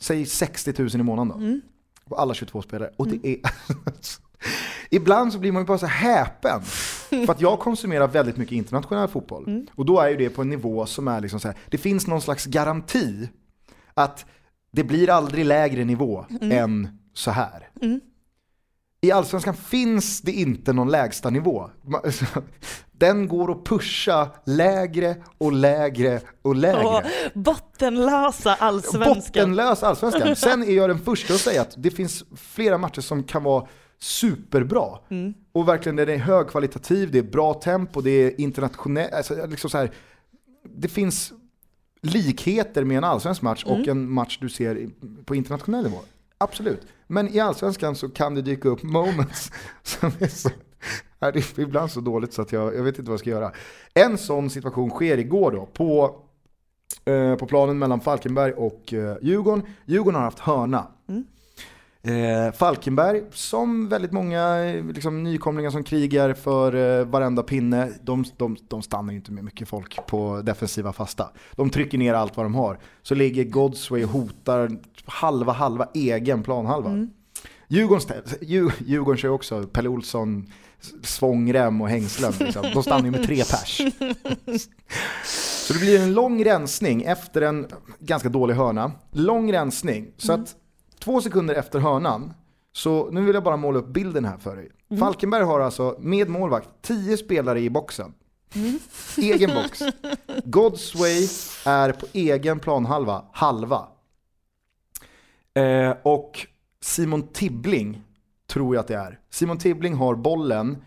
[0.00, 1.60] säg 60 000 i månaden då.
[2.10, 2.90] På alla 22 spelare.
[2.96, 3.38] Och det är...
[4.90, 6.62] Ibland så blir man ju bara så häpen.
[7.26, 9.66] För att jag konsumerar väldigt mycket internationell fotboll.
[9.74, 12.06] Och då är ju det på en nivå som är liksom så här, det finns
[12.06, 13.28] någon slags garanti
[13.94, 14.26] att
[14.72, 17.68] det blir aldrig lägre nivå än så här.
[19.00, 21.70] I Allsvenskan finns det inte någon lägsta nivå.
[23.00, 26.86] Den går att pusha lägre och lägre och lägre.
[26.86, 27.02] Och
[27.34, 29.14] bottenlösa allsvenskan.
[29.14, 30.36] Bottenlös allsvenskan.
[30.50, 33.66] Sen är jag den första att säga att det finns flera matcher som kan vara
[33.98, 34.98] superbra.
[35.10, 35.34] Mm.
[35.52, 39.12] Och verkligen den är högkvalitativ, det är bra tempo, det är internationellt.
[39.12, 39.90] Alltså, liksom så här,
[40.76, 41.32] det finns
[42.02, 43.88] likheter med en allsvensk match och Mm.
[43.90, 44.88] en match du ser
[45.24, 45.98] på internationell nivå.
[46.38, 46.82] Absolut.
[47.06, 50.50] Men i allsvenskan så kan det dyka upp moments som är så,
[51.22, 53.30] Nej, det är ibland så dåligt så att jag, jag vet inte vad jag ska
[53.30, 53.52] göra.
[53.94, 56.16] En sån situation sker igår då på,
[57.04, 59.62] eh, på planen mellan Falkenberg och eh, Djurgården.
[59.86, 60.86] Djurgården har haft hörna.
[62.02, 68.24] Eh, Falkenberg, som väldigt många eh, liksom, nykomlingar som krigar för eh, varenda pinne, de,
[68.36, 71.30] de, de stannar ju inte med mycket folk på defensiva fasta.
[71.52, 72.78] De trycker ner allt vad de har.
[73.02, 74.70] Så ligger Godsway och hotar
[75.04, 76.90] halva, halva egen planhalva.
[77.68, 80.46] Djurgården, stä- Djur, Djurgården kör också Pelle Olsson,
[81.02, 82.32] svångrem och hängslen.
[82.40, 82.66] Liksom.
[82.74, 83.82] De stannar ju med tre pers.
[85.66, 87.66] Så det blir en lång rensning efter en
[87.98, 88.92] ganska dålig hörna.
[89.12, 90.12] Lång rensning.
[90.16, 90.56] Så att
[90.98, 92.32] två sekunder efter hörnan,
[92.72, 94.70] så nu vill jag bara måla upp bilden här för dig.
[94.98, 98.14] Falkenberg har alltså med målvakt 10 spelare i boxen.
[99.16, 99.82] Egen box.
[100.44, 101.28] Godsway
[101.66, 103.88] är på egen planhalva, halva.
[105.54, 106.46] Eh, och
[106.82, 108.02] Simon Tibbling,
[108.50, 109.18] tror jag att det är.
[109.30, 110.82] Simon Tibbling har bollen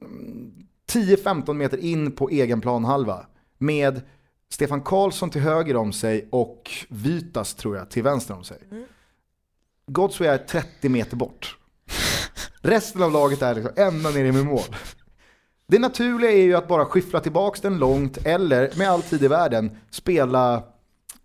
[0.00, 3.26] mm, 10-15 meter in på egen planhalva
[3.58, 4.02] med
[4.48, 8.58] Stefan Karlsson till höger om sig och Vytas tror jag till vänster om sig.
[9.86, 11.58] Godsway är 30 meter bort.
[12.60, 14.76] Resten av laget är liksom ända ner i mål.
[15.66, 19.28] Det naturliga är ju att bara skyffla tillbaks den långt eller med all tid i
[19.28, 20.62] världen spela,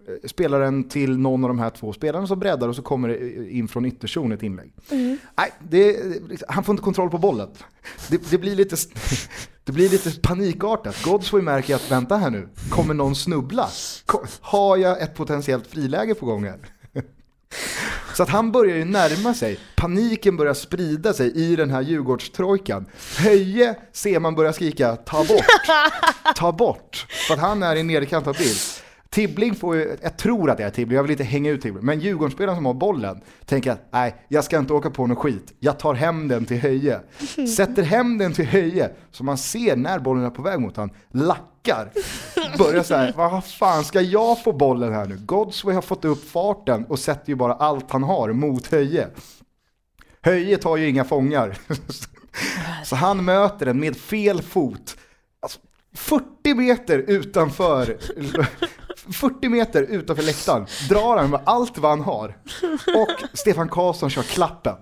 [0.10, 3.08] eh, spela den till någon av de här två spelarna som breddar och så kommer
[3.08, 4.74] det in från ytterzon ett inlägg.
[5.38, 5.98] Nej, det,
[6.48, 7.50] han får inte kontroll på bollen.
[8.10, 8.76] Det, det, blir lite,
[9.64, 11.04] det blir lite panikartat.
[11.04, 13.70] Godsway märker att vänta här nu, kommer någon snubbla?
[14.42, 16.60] Har jag ett potentiellt friläge på gång här?
[18.16, 22.86] Så att han börjar ju närma sig, paniken börjar sprida sig i den här Djurgårdstrojkan.
[23.18, 25.46] Höje ser man börja skrika ta bort,
[26.36, 27.06] ta bort.
[27.28, 28.60] För att han är i nederkantad bild.
[29.20, 31.86] Tibbling får ju, jag tror att det är Tibbling, jag vill inte hänga ut Tibbling.
[31.86, 35.54] Men Djurgårdsspelaren som har bollen tänker att nej, jag ska inte åka på någon skit.
[35.60, 37.02] Jag tar hem den till Höje.
[37.56, 40.90] Sätter hem den till Höje, så man ser när bollen är på väg mot han,
[41.12, 41.92] lackar.
[42.58, 45.18] Börjar så här, vad fan ska jag få bollen här nu?
[45.18, 49.08] Godsway har fått upp farten och sätter ju bara allt han har mot Höje.
[50.22, 51.58] Höje tar ju inga fångar.
[52.86, 54.98] Så han möter den med fel fot.
[55.40, 55.60] Alltså,
[55.94, 57.98] 40 meter utanför
[59.14, 62.38] 40 meter utanför läktaren drar han med allt vad han har.
[62.96, 64.76] Och Stefan Karlsson kör klappen.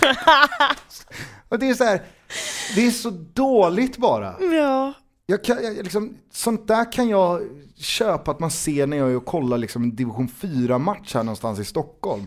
[1.48, 2.02] Och det är så här,
[2.74, 4.34] det är så dåligt bara.
[4.54, 4.92] Ja.
[5.26, 7.42] Jag kan, jag, liksom, sånt där kan jag
[7.76, 11.58] köpa att man ser när jag är och kollar liksom en division 4-match här någonstans
[11.58, 12.26] i Stockholm.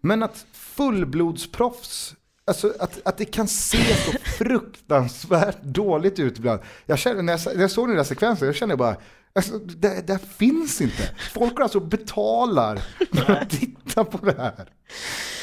[0.00, 2.14] Men att fullblodsproffs,
[2.46, 6.60] alltså att, att det kan se så fruktansvärt dåligt ut ibland.
[6.86, 8.96] Jag känner, när, jag, när jag såg den där sekvensen, jag kände bara,
[9.34, 11.10] alltså, det, det finns inte.
[11.32, 12.76] Folk alltså betalar
[13.12, 14.68] för att titta på det här.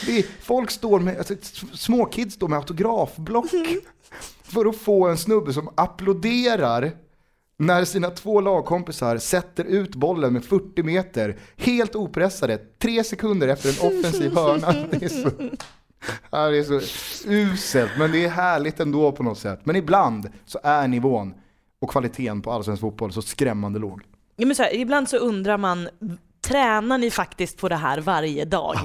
[0.06, 1.36] Det är, folk står med, alltså,
[1.74, 3.46] små kids står med autografblock
[4.44, 6.92] för att få en snubbe som applåderar
[7.58, 13.70] när sina två lagkompisar sätter ut bollen med 40 meter, helt opressade, tre sekunder efter
[13.70, 14.72] en offensiv hörna.
[14.92, 15.30] Det är så,
[16.32, 16.82] det är så
[17.30, 19.60] uselt, men det är härligt ändå på något sätt.
[19.64, 21.34] Men ibland så är nivån
[21.82, 24.02] och kvaliteten på allsvensk fotboll så skrämmande låg.
[24.36, 25.90] Ja, men så här, ibland så undrar man,
[26.42, 28.76] tränar ni faktiskt på det här varje dag?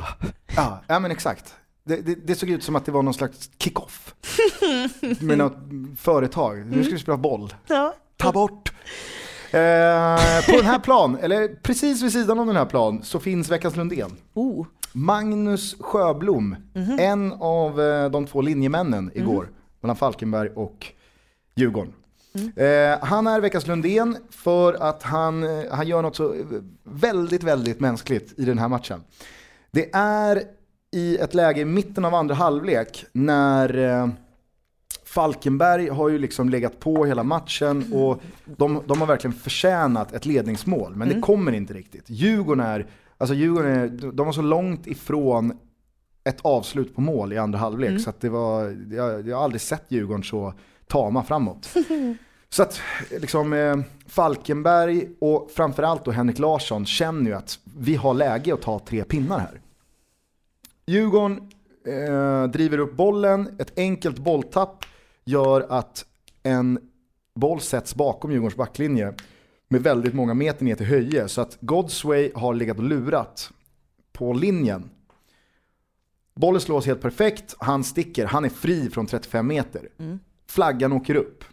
[0.57, 1.55] Ja, ja men exakt.
[1.85, 4.15] Det, det, det såg ut som att det var någon slags kick-off
[5.21, 5.57] med något
[5.99, 6.67] företag.
[6.67, 7.55] Nu ska vi spela boll.
[7.67, 7.95] Ja.
[8.17, 8.73] Ta bort!
[9.51, 13.51] Eh, på den här plan, eller precis vid sidan om den här plan, så finns
[13.51, 14.17] veckans Lundén.
[14.35, 14.67] Oh.
[14.93, 16.57] Magnus Sjöblom,
[16.99, 19.49] en av eh, de två linjemännen igår,
[19.81, 20.87] mellan Falkenberg och
[21.55, 21.93] Djurgården.
[22.57, 26.40] Eh, han är veckans Lundén för att han, eh, han gör något så eh,
[26.85, 29.03] väldigt, väldigt mänskligt i den här matchen.
[29.70, 30.42] Det är
[30.90, 34.09] i ett läge i mitten av andra halvlek när eh,
[35.05, 40.27] Falkenberg har ju liksom legat på hela matchen och de, de har verkligen förtjänat ett
[40.27, 42.11] ledningsmål, men det kommer inte riktigt.
[42.11, 42.87] Djurgården är,
[43.18, 45.59] alltså Djurgården är, de var så långt ifrån
[46.25, 49.61] ett avslut på mål i andra halvlek så att det var, jag, jag har aldrig
[49.61, 50.55] sett Djurgården så
[50.87, 51.75] tama framåt.
[52.49, 52.81] Så att
[53.11, 58.63] liksom eh, Falkenberg och framförallt då Henrik Larsson känner ju att vi har läge att
[58.63, 59.61] ta tre pinnar här.
[60.87, 61.51] Djurgården
[61.87, 64.85] eh, driver upp bollen, ett enkelt bolltapp
[65.25, 66.05] gör att
[66.43, 66.79] en
[67.35, 69.15] boll sätts bakom Djurgårdens backlinje
[69.69, 71.29] med väldigt många meter ner till Höje.
[71.29, 73.51] Så att Godsway har legat och lurat
[74.13, 74.91] på linjen.
[76.35, 79.89] Bollen slås helt perfekt, han sticker, han är fri från 35 meter.
[80.49, 81.45] Flaggan åker upp.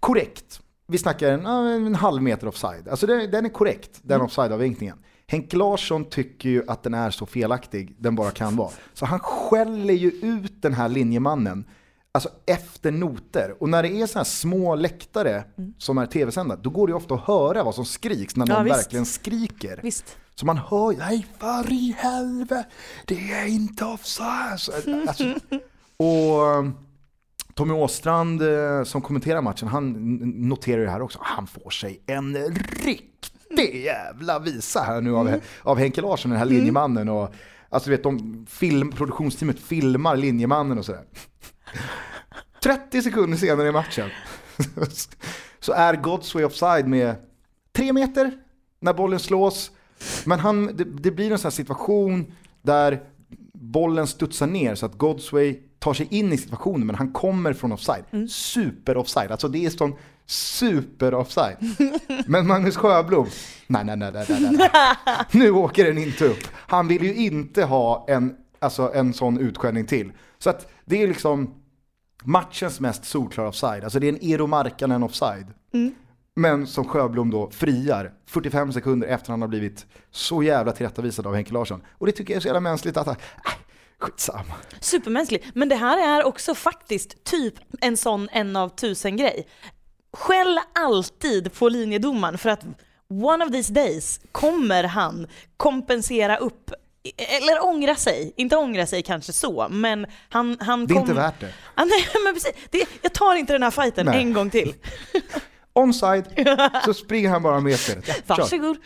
[0.00, 0.60] Korrekt.
[0.88, 2.88] Vi snackar en, ja, en halv meter offside.
[2.88, 4.98] Alltså den, den är korrekt, den offside-avvinkningen.
[5.26, 8.70] Henke Larsson tycker ju att den är så felaktig den bara kan vara.
[8.94, 11.64] Så han skäller ju ut den här linjemannen
[12.12, 13.54] alltså efter noter.
[13.60, 15.44] Och när det är sådana här små läktare
[15.78, 18.54] som är tv-sända, då går det ju ofta att höra vad som skriks när Ja,
[18.54, 18.76] någon visst.
[18.78, 19.80] verkligen skriker.
[19.82, 20.16] Visst.
[20.34, 22.64] Så man hör, nej för i helvete,
[23.06, 24.60] det är inte offside.
[24.60, 24.72] Så,
[25.08, 25.24] Alltså,
[25.96, 26.64] och
[27.60, 29.92] Tommy Åstrand eh, som kommenterar matchen, han
[30.48, 31.18] noterar det här också.
[31.22, 32.36] Han får sig en
[32.84, 37.08] riktig jävla visa här nu av, av Henke Larsson, den här linjemannen.
[37.08, 37.34] Och,
[37.68, 41.04] alltså du vet, de film, produktionsteamet filmar linjemannen och sådär.
[42.62, 44.08] 30 sekunder senare i matchen
[45.60, 47.14] så är Godsway offside med
[47.72, 48.32] tre meter
[48.80, 49.70] när bollen slås.
[50.24, 53.00] Men han, det, det blir en sån här situation där
[53.52, 57.72] bollen studsar ner så att Godsway tar sig in i situationen men han kommer från
[57.72, 58.04] offside.
[58.30, 59.94] Super offside, alltså det är sån
[60.26, 61.56] super offside.
[62.26, 63.26] Men Magnus Sjöblom,
[63.66, 64.50] nej nej nej nej nej.
[64.52, 64.70] nej.
[65.32, 66.48] Nu åker den inte upp.
[66.54, 70.12] Han vill ju inte ha en, alltså en sån utskällning till.
[70.38, 71.54] Så att det är liksom
[72.24, 73.84] matchens mest solklara offside.
[73.84, 75.46] Alltså det är en Eero Markkanen offside.
[76.34, 81.34] Men som Sjöblom då friar 45 sekunder efter han har blivit så jävla tillrättavisad av
[81.34, 81.82] Henke Larsson.
[81.90, 83.16] Och det tycker jag är så jävla mänskligt att, äh,
[84.00, 84.54] skitsamma.
[84.80, 85.50] Supermänsklig.
[85.54, 89.46] Men det här är också faktiskt typ en sån en av tusen grej.
[90.12, 92.64] Skäll alltid på linjedomaren för att
[93.10, 96.70] one of these days kommer han kompensera upp
[97.16, 101.00] eller ångra sig, inte ångra sig kanske så, men han, han Det är kom...
[101.02, 101.52] inte värt det.
[101.74, 102.52] Ah, nej, men precis.
[102.70, 104.20] Det, jag tar inte den här fighten Nej.
[104.22, 104.74] en gång till.
[105.72, 106.24] Onside,
[106.84, 108.04] så springer han bara med spelet.
[108.06, 108.42] Ja, kör.
[108.42, 108.76] Varsågod.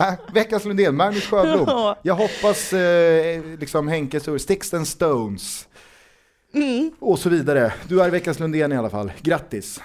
[0.00, 1.64] Äh, veckans Lundén, Magnus Sjöblom.
[1.66, 1.98] Ja.
[2.02, 5.66] Jag hoppas eh, liksom Henkes ord, Sticks and Stones.
[6.54, 6.90] Mm.
[6.98, 7.72] Och så vidare.
[7.88, 9.12] Du är veckans Lundén i alla fall.
[9.22, 9.80] Grattis.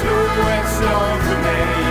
[0.00, 1.89] Slå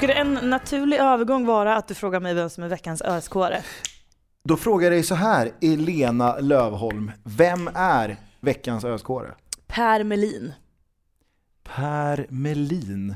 [0.00, 3.32] Skulle en naturlig övergång vara att du frågar mig vem som är veckans ösk
[4.44, 7.12] Då frågar jag dig så här, Elena Lövholm.
[7.24, 9.34] Vem är veckans öskåre?
[9.66, 10.52] Per Melin.
[11.62, 13.14] Per Melin.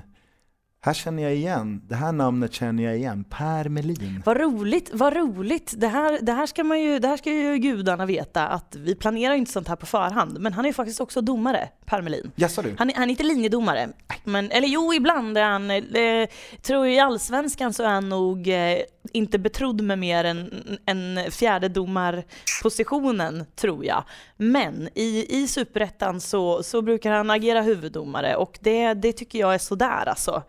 [0.80, 3.24] Här känner jag igen, det här namnet känner jag igen.
[3.30, 4.22] Per Melin.
[4.24, 5.74] Vad roligt, vad roligt.
[5.76, 8.94] Det här, det, här ska man ju, det här ska ju gudarna veta att vi
[8.94, 10.40] planerar inte sånt här på förhand.
[10.40, 12.30] Men han är ju faktiskt också domare, Per Melin.
[12.36, 12.74] Jaså du?
[12.78, 13.88] Han är, han är inte linjedomare.
[14.24, 16.28] Men, eller jo, ibland är han, eh,
[16.62, 18.78] tror jag i allsvenskan så är han nog eh,
[19.12, 24.04] inte betrodd med mer än, än fjärdedomarpositionen, tror jag.
[24.36, 29.54] Men i, i superettan så, så brukar han agera huvuddomare och det, det tycker jag
[29.54, 30.42] är sådär alltså.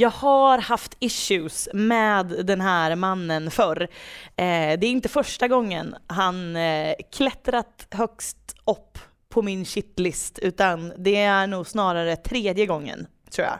[0.00, 3.82] Jag har haft issues med den här mannen förr.
[4.36, 10.92] Eh, det är inte första gången han eh, klättrat högst upp på min shitlist, utan
[10.96, 13.58] det är nog snarare tredje gången, tror jag.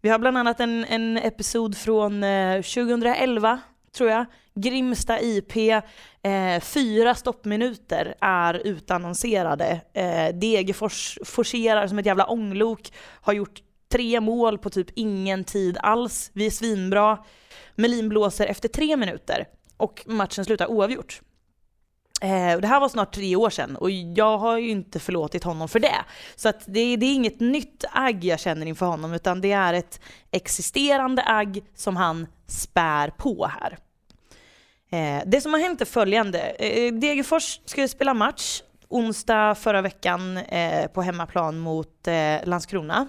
[0.00, 3.60] Vi har bland annat en, en episod från eh, 2011,
[3.96, 4.26] tror jag.
[4.54, 9.80] Grimsta IP, eh, fyra stoppminuter är utannonserade.
[9.94, 15.78] Eh, Degerfors forcerar som ett jävla ånglok, har gjort tre mål på typ ingen tid
[15.80, 16.30] alls.
[16.34, 17.18] Vi är svinbra.
[17.74, 21.20] Melin blåser efter tre minuter och matchen slutar oavgjort.
[22.20, 25.44] Eh, och det här var snart tre år sedan och jag har ju inte förlåtit
[25.44, 26.04] honom för det.
[26.36, 29.74] Så att det, det är inget nytt agg jag känner inför honom utan det är
[29.74, 30.00] ett
[30.30, 33.78] existerande agg som han spär på här.
[34.90, 36.40] Eh, det som har hänt är följande.
[36.40, 43.08] Eh, Degerfors skulle spela match onsdag förra veckan eh, på hemmaplan mot eh, Landskrona.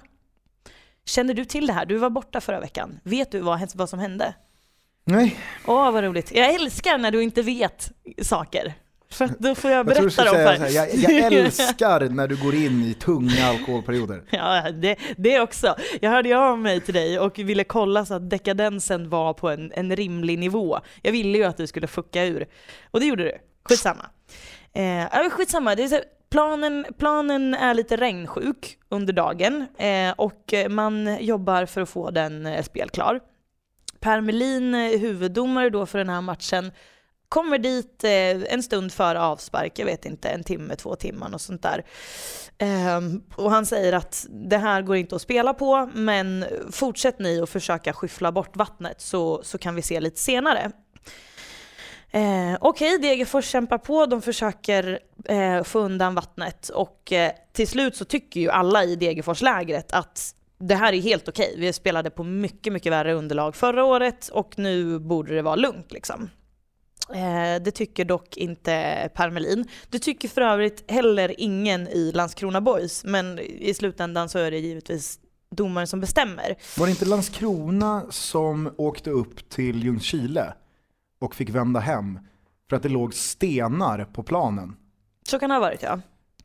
[1.05, 1.85] Känner du till det här?
[1.85, 2.99] Du var borta förra veckan.
[3.03, 4.33] Vet du vad, vad som hände?
[5.03, 6.31] Nej, Åh, vad roligt.
[6.31, 7.91] Jag älskar när du inte vet
[8.21, 8.73] saker.
[9.11, 12.09] För då får jag jag tror du berätta skulle dem för här, jag, jag älskar
[12.09, 14.23] när du går in i tunga alkoholperioder.
[14.29, 15.75] Ja, det, det också.
[16.01, 19.71] Jag hörde av mig till dig och ville kolla så att dekadensen var på en,
[19.75, 20.79] en rimlig nivå.
[21.01, 22.47] Jag ville ju att du skulle fucka ur.
[22.91, 23.37] Och det gjorde du.
[23.63, 24.05] Skitsamma.
[24.73, 25.75] Eh, skitsamma.
[25.75, 25.99] Det är så,
[26.29, 32.45] planen, planen är lite regnsjuk under dagen eh, och man jobbar för att få den
[32.45, 33.19] eh, spelklar.
[33.99, 36.71] Per Melin, eh, huvuddomare då för den här matchen,
[37.29, 41.41] Kommer dit eh, en stund före avspark, jag vet inte, en timme, två timmar och
[41.41, 41.85] sånt där.
[42.57, 47.41] Ehm, och han säger att det här går inte att spela på, men fortsätt ni
[47.41, 50.71] att försöka skyffla bort vattnet så, så kan vi se lite senare.
[52.11, 57.95] Eh, Okej, Degerfors kämpar på, de försöker eh, få undan vattnet och eh, till slut
[57.95, 61.55] så tycker ju alla i Degerforslägret att det här är helt okej.
[61.57, 65.91] Vi spelade på mycket, mycket värre underlag förra året och nu borde det vara lugnt
[65.91, 66.29] liksom.
[67.13, 69.65] Eh, det tycker dock inte Per Melin.
[69.89, 74.57] Det tycker för övrigt heller ingen i Landskrona Boys, men i slutändan så är det
[74.59, 75.19] givetvis
[75.55, 76.55] domaren som bestämmer.
[76.77, 80.53] Var det inte Landskrona som åkte upp till Ljungskile
[81.21, 82.19] och fick vända hem
[82.69, 84.75] för att det låg stenar på planen?
[85.29, 85.99] Så kan det ha varit ja.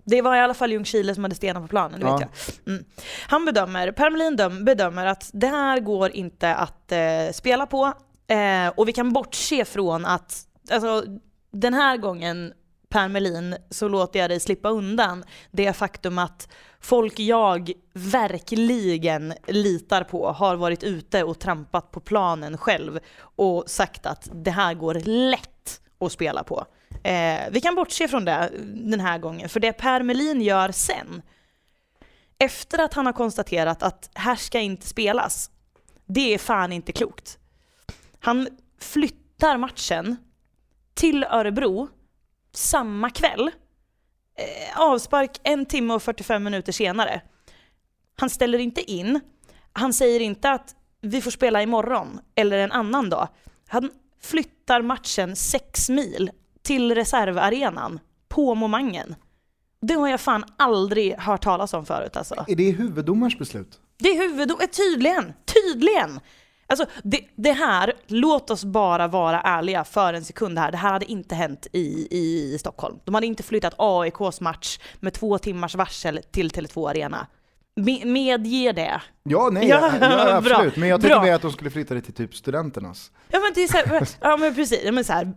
[0.06, 2.28] Det var i alla fall Ljungskile som hade stenar på planen, det vet Ja.
[2.64, 2.72] jag.
[2.74, 2.84] Mm.
[3.28, 6.98] Han bedömer, Per Melin döm, bedömer att det här går inte att eh,
[7.32, 7.92] spela på
[8.26, 11.04] eh, och vi kan bortse från att alltså,
[11.50, 12.52] den här gången
[12.88, 16.48] Per Melin så låter jag dig slippa undan det faktum att
[16.80, 24.06] folk jag verkligen litar på har varit ute och trampat på planen själv och sagt
[24.06, 26.66] att det här går lätt att spela på.
[27.02, 31.22] Eh, vi kan bortse från det den här gången, för det Per Melin gör sen,
[32.38, 35.50] efter att han har konstaterat att här ska inte spelas,
[36.06, 37.38] det är fan inte klokt.
[38.20, 38.48] Han
[38.80, 40.16] flyttar matchen
[40.94, 41.88] till Örebro
[42.52, 43.50] samma kväll,
[44.38, 47.22] eh, avspark en timme och 45 minuter senare.
[48.16, 49.20] Han ställer inte in,
[49.72, 53.28] han säger inte att vi får spela imorgon eller en annan dag.
[53.66, 53.90] Han
[54.22, 56.30] flyttar matchen sex mil
[56.62, 59.14] till reservarenan på Momangen.
[59.80, 62.44] Det har jag fan aldrig hört talas om förut alltså.
[62.48, 63.80] Är det huvuddomarens beslut?
[63.98, 66.20] Det är huvudord, eh, tydligen, tydligen!
[66.80, 70.90] Alltså det, det här, låt oss bara vara ärliga för en sekund här, det här
[70.90, 72.98] hade inte hänt i, i Stockholm.
[73.04, 77.26] De hade inte flyttat AIKs match med två timmars varsel till Tele2 Arena.
[77.76, 79.02] Me, medge det.
[79.22, 80.76] Ja, nej, Ja, ja, ja, bra, absolut.
[80.76, 83.10] Men jag tänkte mer att de skulle flytta det till typ studenternas.
[83.28, 85.34] Ja men, är så här, ja, men precis, ja, men så här,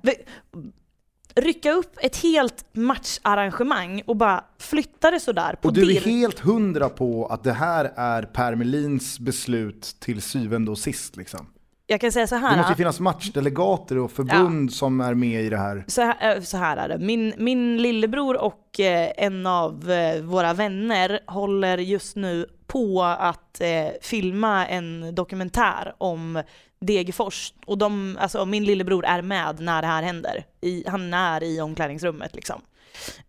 [1.38, 6.05] rycka upp ett helt matcharrangemang och bara flytta det sådär på Och du är bild.
[6.05, 11.47] helt hundra på att det här är Per Melins beslut till syvende och sist liksom?
[11.89, 12.57] Jag kan säga så Det här.
[12.57, 15.83] måste ju finnas matchdelegater och förbund som är med i det här.
[15.88, 16.97] Så här, eh, så här är det.
[17.05, 23.61] Min, min lillebror och eh, en av eh, våra vänner håller just nu på att
[23.61, 26.43] eh, filma en dokumentär om
[26.80, 27.53] Degerfors.
[27.65, 30.45] Och de, alltså, min lillebror är med när det här händer.
[30.61, 32.61] I, han är i omklädningsrummet liksom.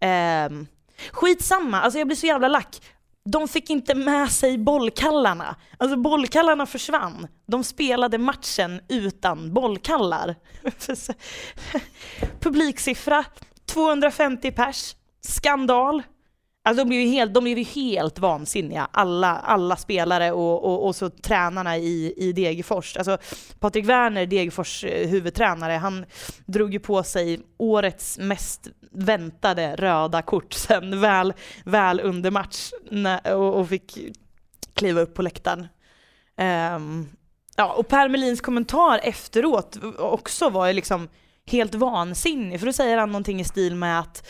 [0.01, 0.51] Eh,
[1.11, 2.83] skitsamma, alltså jag blir så jävla lack.
[3.25, 5.57] De fick inte med sig bollkallarna.
[5.79, 7.27] Alltså bollkallarna försvann.
[7.47, 10.37] De spelade matchen utan bollkallar.
[12.41, 13.25] Publiksiffra
[13.67, 14.95] 250 pers.
[15.21, 16.03] Skandal.
[16.69, 20.87] Alltså de blev ju helt, de blev ju helt vansinniga, alla, alla spelare och, och,
[20.87, 22.97] och så tränarna i, i Degerfors.
[22.97, 23.19] Alltså
[23.59, 26.05] Patrik Werner, Degerfors eh, huvudtränare, han
[26.47, 33.35] drog ju på sig årets mest väntade röda kort sen väl, väl under match när,
[33.35, 33.99] och, och fick
[34.75, 35.67] kliva upp på läktaren.
[36.77, 37.09] Um,
[37.57, 41.09] ja, och Per Melins kommentar efteråt också var ju liksom
[41.47, 44.29] helt vansinnig, för då säger han någonting i stil med att,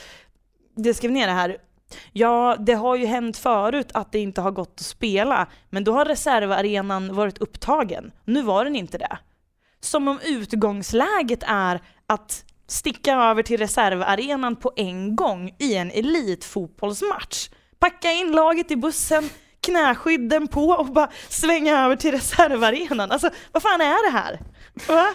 [0.76, 1.56] det skrev ner det här,
[2.12, 5.92] Ja, det har ju hänt förut att det inte har gått att spela, men då
[5.92, 8.12] har reservarenan varit upptagen.
[8.24, 9.18] Nu var den inte det.
[9.80, 17.50] Som om utgångsläget är att sticka över till reservarenan på en gång i en elitfotbollsmatch.
[17.78, 19.30] Packa in laget i bussen,
[19.60, 23.10] knäskydden på och bara svänga över till reservarenan.
[23.10, 24.40] Alltså, vad fan är det här?
[24.88, 25.14] Va?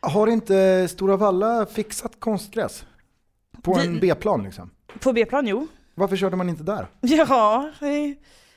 [0.00, 2.84] Har inte Stora Valla fixat konstgräs?
[3.62, 4.70] På en B-plan liksom?
[5.00, 5.68] På B-plan, jo.
[5.94, 6.86] Varför körde man inte där?
[7.00, 7.70] Ja,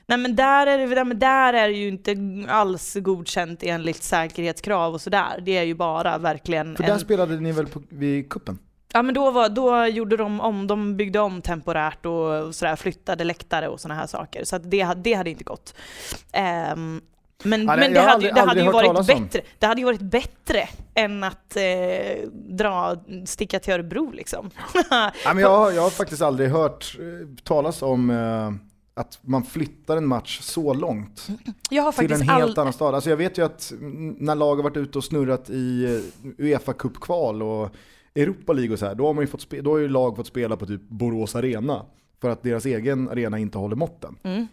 [0.08, 2.16] nej men där är, det, men där är det ju inte
[2.48, 5.42] alls godkänt enligt säkerhetskrav och sådär.
[5.46, 6.90] Det är ju bara verkligen För en...
[6.90, 8.60] där spelade ni väl på, vid kuppen?
[8.94, 12.76] Ja men då, var, då gjorde de om, de byggde om temporärt och, och sådär,
[12.76, 14.44] flyttade läktare och sådana här saker.
[14.44, 15.76] Så det, det hade inte gått.
[16.32, 17.02] Ehm,
[17.44, 19.06] men Ja, det- men det hade, det hade ju varit om.
[19.06, 19.42] bättre.
[19.60, 24.50] Det hade ju varit bättre än att eh, dra, sticka till Örebro liksom.
[24.90, 28.52] Ja, men jag, har- jag har faktiskt aldrig hört eh, talas om eh,
[29.02, 31.28] att man flyttar en match så långt
[31.98, 32.60] till en helt all...
[32.60, 32.96] annan stad.
[32.96, 33.74] Alltså jag vet ju att
[34.18, 37.70] när lag har varit ute och snurrat i eh, Uefa Cup-kval och
[38.16, 40.28] Europa League och så här, då har, man ju fått då har ju lag fått
[40.28, 41.86] spela på typ Borås Arena
[42.22, 44.16] för att deras egen arena inte håller måtten.
[44.24, 44.48] Mm.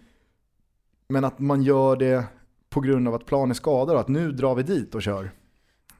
[1.09, 2.25] Men att man gör det
[2.73, 5.31] på grund av att plan är skadad och att nu drar vi dit och kör.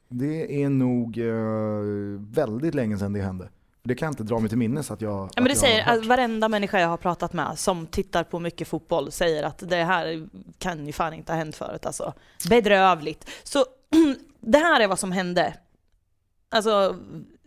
[0.09, 3.49] Det är nog eh, väldigt länge sedan det hände.
[3.83, 6.07] Det kan jag inte dra mig till minnes att jag Ja, men det säger, att
[6.07, 10.29] varenda människa jag har pratat med som tittar på mycket fotboll säger att det här
[10.59, 12.13] kan ju fan inte ha hänt förut alltså.
[12.49, 13.31] Bedrövligt.
[13.43, 13.65] Så
[14.41, 15.55] det här är vad som hände.
[16.51, 16.97] Alltså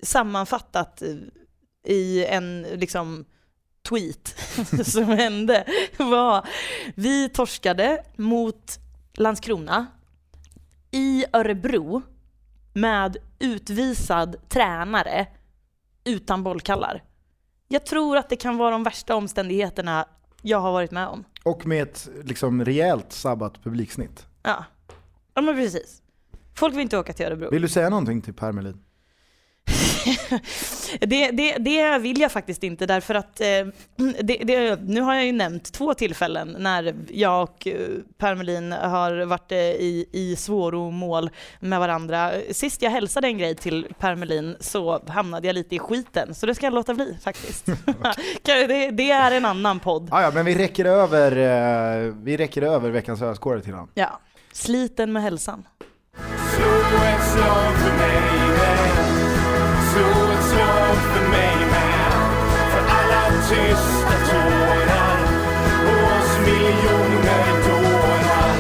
[0.02, 1.04] sammanfattat
[1.88, 3.26] i en liksom
[3.90, 4.36] tweet
[4.86, 5.66] som hände
[5.98, 6.48] var
[6.96, 8.80] vi torskade mot
[9.18, 9.86] Landskrona
[10.92, 12.02] i Örebro
[12.74, 15.28] med utvisad tränare
[16.04, 17.04] utan bollkallar.
[17.68, 20.06] Jag tror att det kan vara de värsta omständigheterna
[20.42, 21.24] jag har varit med om.
[21.44, 24.28] Och med ett liksom, rejält sabbat publiksnitt.
[24.44, 24.66] Ja,
[25.34, 26.02] ja men precis.
[26.54, 27.50] Folk vill inte åka till Örebro.
[27.52, 28.84] Vill du säga någonting till Per Melin?
[31.00, 33.48] Det, det, det vill jag faktiskt inte därför att eh,
[34.22, 37.76] det, det, nu har jag ju nämnt två tillfällen när jag och eh,
[38.18, 42.32] Per Melin har varit eh, i, i svåromål med varandra.
[42.52, 46.46] Sist jag hälsade en grej till Per Melin så hamnade jag lite i skiten så
[46.46, 47.66] det ska jag låta bli faktiskt.
[48.42, 50.08] det, det är en annan podd.
[50.12, 51.32] Ah, ja, men vi räcker över,
[52.24, 53.90] vi räcker över veckans ölskåre till honom.
[53.94, 54.20] Ja.
[54.52, 55.68] Sliten med hälsan.
[56.56, 56.66] Slå
[60.96, 62.12] ett slag för mig med
[62.72, 65.18] För alla tysta tårar
[65.88, 68.56] Och oss miljoner dårar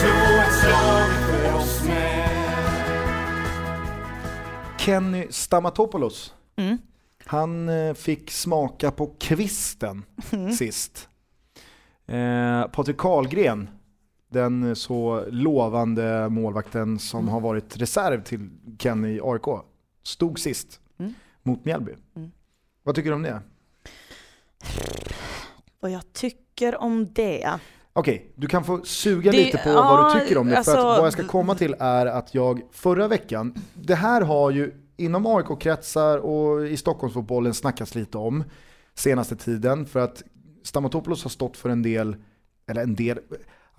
[0.00, 2.30] Slå ett slag för oss med
[4.78, 6.78] Kenny Stamatopoulos, Mm.
[7.26, 10.02] han eh, fick smaka på kvisten
[10.32, 10.52] Mm.
[10.52, 11.08] sist.
[12.06, 13.68] Eh, Patrik Karlgren,
[14.30, 17.32] den så lovande målvakten som Mm.
[17.32, 19.62] har varit reserv till Kenny i AIK,
[20.02, 21.14] stod sist Mm.
[21.42, 21.92] Mot Mjällby.
[22.16, 22.30] Mm.
[22.82, 23.40] Vad tycker du om det?
[25.80, 27.58] Vad jag tycker om det.
[27.92, 30.56] Okej, du kan få suga Det- lite på ja, vad du tycker om det.
[30.56, 34.20] alltså- för att vad jag ska komma till är att jag förra veckan, det här
[34.22, 38.44] har ju inom AIK-kretsar och i Stockholmsfotbollen snackats lite om
[38.94, 39.86] senaste tiden.
[39.86, 40.22] För att
[40.62, 42.16] Stamatopoulos har stått för en del,
[42.66, 43.18] eller en del,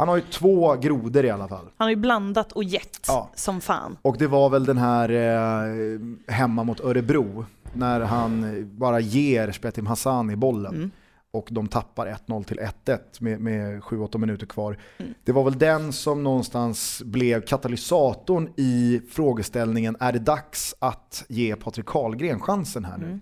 [0.02, 1.66] han har ju två grodor i alla fall.
[1.78, 3.30] Han har ju blandat och gett Ja.
[3.36, 3.97] som fan.
[4.02, 8.45] Och det var väl den här eh, hemma mot Örebro, när han
[8.78, 10.76] bara ger Spetim Hassan i bollen.
[10.76, 10.91] Mm.
[11.34, 14.78] och de tappar 1-0 till 1-1 med, med 7-8 minuter kvar.
[14.97, 15.14] Mm.
[15.24, 21.56] Det var väl den som någonstans blev katalysatorn i frågeställningen, är det dags att ge
[21.56, 23.06] Patrik Karlgren chansen här nu?
[23.06, 23.22] Mm.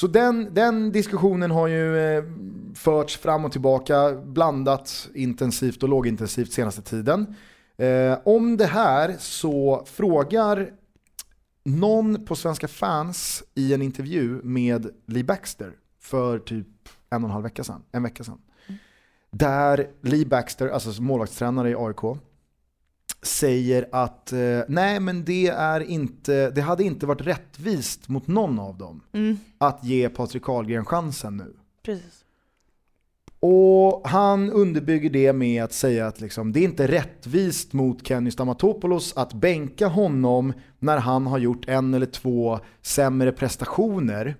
[0.00, 2.24] Så den, den diskussionen har ju eh,
[2.74, 7.34] förts fram och tillbaka, blandat intensivt och lågintensivt senaste tiden.
[7.76, 10.70] Eh, om det här så frågar
[11.64, 16.66] någon på Svenska fans i en intervju med Lee Baxter för typ
[17.10, 18.40] en och en halv vecka sedan, en vecka sedan.
[19.30, 22.20] Där Lee Baxter, alltså målvaktstränare i AIK,
[23.22, 28.58] säger att eh, nej men det, är inte, det hade inte varit rättvist mot någon
[28.58, 31.54] av dem Mm, att ge Patrik Karlgren chansen nu.
[31.82, 32.24] precis.
[33.42, 38.30] Och han underbygger det med att säga att liksom, det är inte rättvist mot Kenny
[38.30, 44.36] Stamatopoulos att bänka honom när han har gjort en eller två sämre prestationer.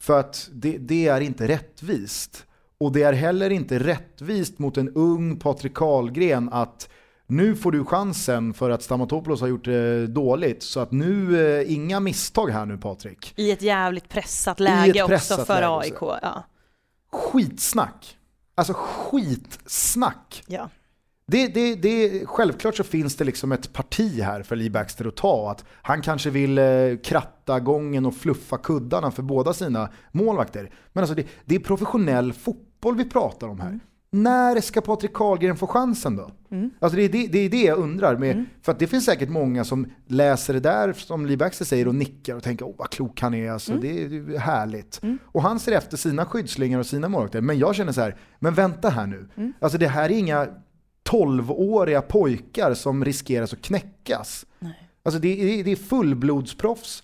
[0.00, 2.46] För att det, det är inte rättvist.
[2.80, 6.88] Och det är heller inte rättvist mot en ung Patrik Karlgren att
[7.30, 10.62] nu får du chansen för att Stamatopoulos har gjort det dåligt.
[10.62, 13.34] Så att nu, eh, inga misstag här nu Patrik.
[13.36, 16.18] I ett jävligt pressat läge pressat också för läge, AIK.
[16.22, 16.44] Ja.
[17.12, 18.16] Skitsnack.
[18.54, 20.44] Alltså skitsnack.
[20.46, 20.68] Ja.
[21.26, 25.16] Det, det, det, självklart så finns det liksom ett parti här för Lee Baxter att
[25.16, 25.50] ta.
[25.50, 26.64] Att han kanske vill eh,
[27.04, 30.70] kratta gången och fluffa kuddarna för båda sina målvakter.
[30.92, 33.80] Men alltså det, det är professionell fotboll vi pratar om här.
[34.10, 36.30] När ska Patrik Karlgren få chansen då?
[36.78, 38.16] Alltså det, är det, det är det jag undrar.
[38.16, 41.88] Med, För att det finns säkert många som läser det där som Lee Baxter säger
[41.88, 45.00] och nickar och tänker åh vad klok han är, alltså, det, är, det är härligt.
[45.24, 47.40] Och han ser efter sina skyddslingar och sina målvakter.
[47.40, 49.28] Men jag känner så här, men vänta här nu.
[49.60, 50.48] Alltså det här är inga
[51.10, 54.46] 12-åriga pojkar som riskerar att knäckas.
[54.58, 54.88] Nej.
[55.02, 57.02] Alltså det är, det är fullblodsproffs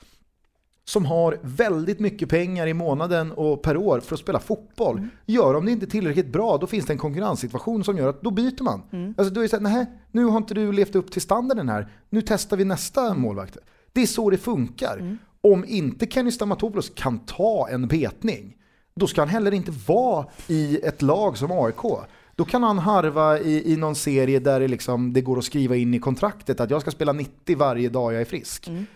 [0.85, 4.99] som har väldigt mycket pengar i månaden och per år för att spela fotboll.
[4.99, 5.11] Mm.
[5.26, 8.30] Gör de det inte tillräckligt bra, då finns det en konkurrenssituation som gör att då
[8.30, 8.82] byter man.
[8.93, 9.14] Mm.
[9.18, 11.89] Alltså då är det så nej, nu har inte du levt upp till standarden här,
[12.11, 13.57] nu testar vi nästa målvakt.
[13.93, 14.97] Det är så det funkar.
[14.97, 15.18] Mm.
[15.41, 18.57] Om inte Kenny Stamatopoulos kan ta en betning,
[18.97, 22.07] då ska han heller inte vara i ett lag som AIK.
[22.37, 25.76] Då kan han harva i, i någon serie där det, liksom, det går att skriva
[25.76, 28.68] in i kontraktet att jag ska spela 90 varje dag jag är frisk.
[28.68, 28.87] Mm.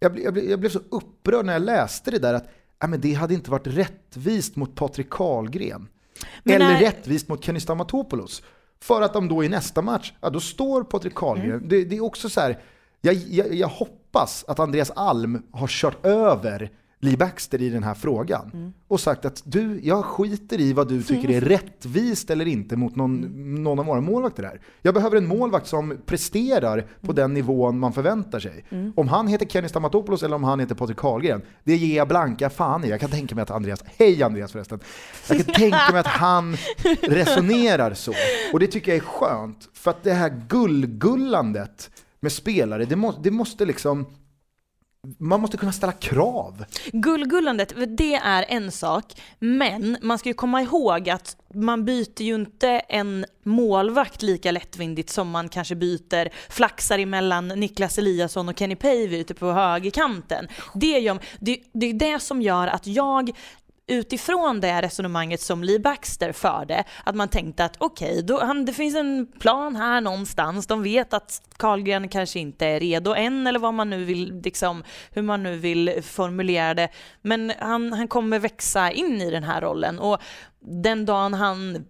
[0.00, 2.48] Jag, ble- jag, ble- jag blev så upprörd när jag läste det där att
[2.82, 5.88] äh, men det hade inte varit rättvist mot Patrik Karlgren.
[6.42, 8.42] Men eller när- rättvist mot Kenny Stamatopoulos.
[8.80, 11.50] För att de då i nästa match, ja då står Patrik Karlgren.
[11.50, 11.68] Mm.
[11.68, 12.58] Det, det är också så här,
[13.00, 16.70] Jag, jag, jag hoppas att Andreas Alm har kört över
[17.00, 18.72] Lee Baxter i den här frågan Mm.
[18.88, 22.96] och sagt att du, jag skiter i vad du tycker är rättvist eller inte mot
[22.96, 23.62] någon, Mm.
[23.62, 24.60] någon av våra målvakter här.
[24.82, 26.88] Jag behöver en målvakt som presterar Mm.
[27.02, 28.64] på den nivån man förväntar sig.
[28.96, 32.50] Om han heter Kenny Stamatopoulos eller om han heter Patrik Karlgren, det ger jag blanka
[32.50, 32.88] fan i.
[32.88, 34.80] Jag kan tänka mig att Andreas, hej Andreas förresten,
[35.28, 36.56] jag kan tänka mig att han
[37.02, 38.12] resonerar så.
[38.52, 41.90] Och det tycker jag är skönt, för att det här gullgullandet
[42.20, 44.06] med spelare, det, må, det måste liksom
[45.18, 46.64] man måste kunna ställa krav.
[46.92, 49.04] Gullgullandet, det är en sak,
[49.38, 55.10] men man ska ju komma ihåg att man byter ju inte en målvakt lika lättvindigt
[55.10, 60.48] som man kanske byter flaxar emellan Niklas Eliasson och Kenny Pavey ute på högerkanten.
[60.74, 63.30] Det, gör, det, det är det som gör att jag
[63.88, 68.94] utifrån det resonemanget som Lee Baxter förde, att man tänkte att okej, okay, det finns
[68.94, 73.74] en plan här någonstans, de vet att Karlgren kanske inte är redo än eller vad
[73.74, 76.88] man nu vill, liksom, hur man nu vill formulera det,
[77.22, 80.18] men han, han kommer växa in i den här rollen och
[80.60, 81.84] den dagen han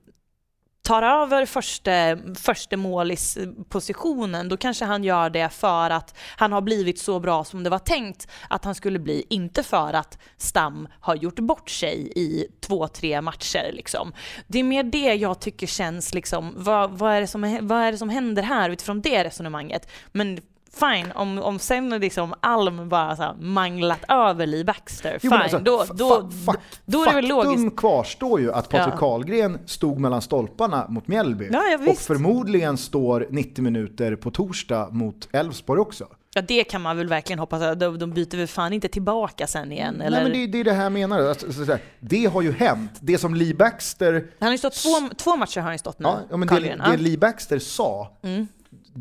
[0.88, 1.90] tar över första,
[2.34, 7.62] första målispositionen, då kanske han gör det för att han har blivit så bra som
[7.64, 12.12] det var tänkt att han skulle bli, inte för att Stam har gjort bort sig
[12.16, 13.70] i två, tre matcher.
[13.72, 14.12] Liksom.
[14.46, 17.92] Det är mer det jag tycker känns, liksom, vad, vad, är det som, vad är
[17.92, 19.90] det som händer här utifrån det resonemanget?
[20.12, 20.40] Men
[20.80, 25.58] fine, om, om sen liksom Alm bara så manglat över Lee Baxter, Jo, fine, alltså,
[25.58, 27.76] då, då, fa- då är det väl Faktum logiskt.
[27.76, 28.98] kvarstår ju att Patrik Ja.
[28.98, 31.48] Karlgren stod mellan stolparna mot Mjällby.
[31.52, 36.06] Ja, ja, och förmodligen står 90 minuter på torsdag mot Elfsborg också.
[36.34, 39.46] Ja det kan man väl verkligen hoppas, att de, de byter väl fan inte tillbaka
[39.46, 40.16] sen igen eller?
[40.22, 41.20] Nej men det, det är det här jag menar.
[41.28, 42.90] Alltså, det har ju hänt.
[43.00, 45.98] Det som Lee Baxter, Han har ju stått två, två matcher har han ju stått
[45.98, 46.60] nu, ja, men det,
[46.90, 46.96] det.
[46.96, 48.46] Lee Baxter sa, Mm.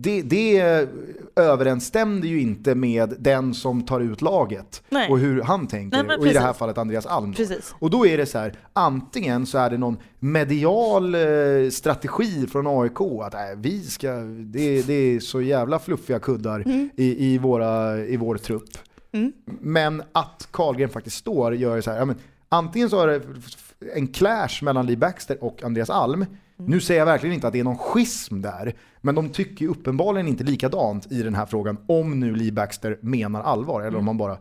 [0.01, 0.87] Det, det
[1.35, 5.09] överensstämde ju inte med den som tar ut laget Nej.
[5.09, 6.03] och hur han tänker.
[6.03, 7.33] Nej, och i det här fallet Andreas Alm.
[7.33, 7.75] Precis.
[7.79, 12.67] Och då är det så här, antingen så är det någon medial eh, strategi från
[12.67, 17.97] AIK att äh, vi ska, det, det är så jävla fluffiga kuddar i, i, våra,
[17.97, 18.69] i vår trupp.
[19.11, 19.33] Mm.
[19.61, 22.15] Men att Karlgren faktiskt står gör så här, ja, men,
[22.49, 23.21] antingen så är det
[23.95, 26.25] en clash mellan Lee Baxter och Andreas Alm.
[26.59, 29.71] Nu säger jag verkligen inte att det är någon schism där, men de tycker ju
[29.71, 34.05] uppenbarligen inte likadant i den här frågan om nu Lee Baxter menar allvar eller om
[34.05, 34.37] man bara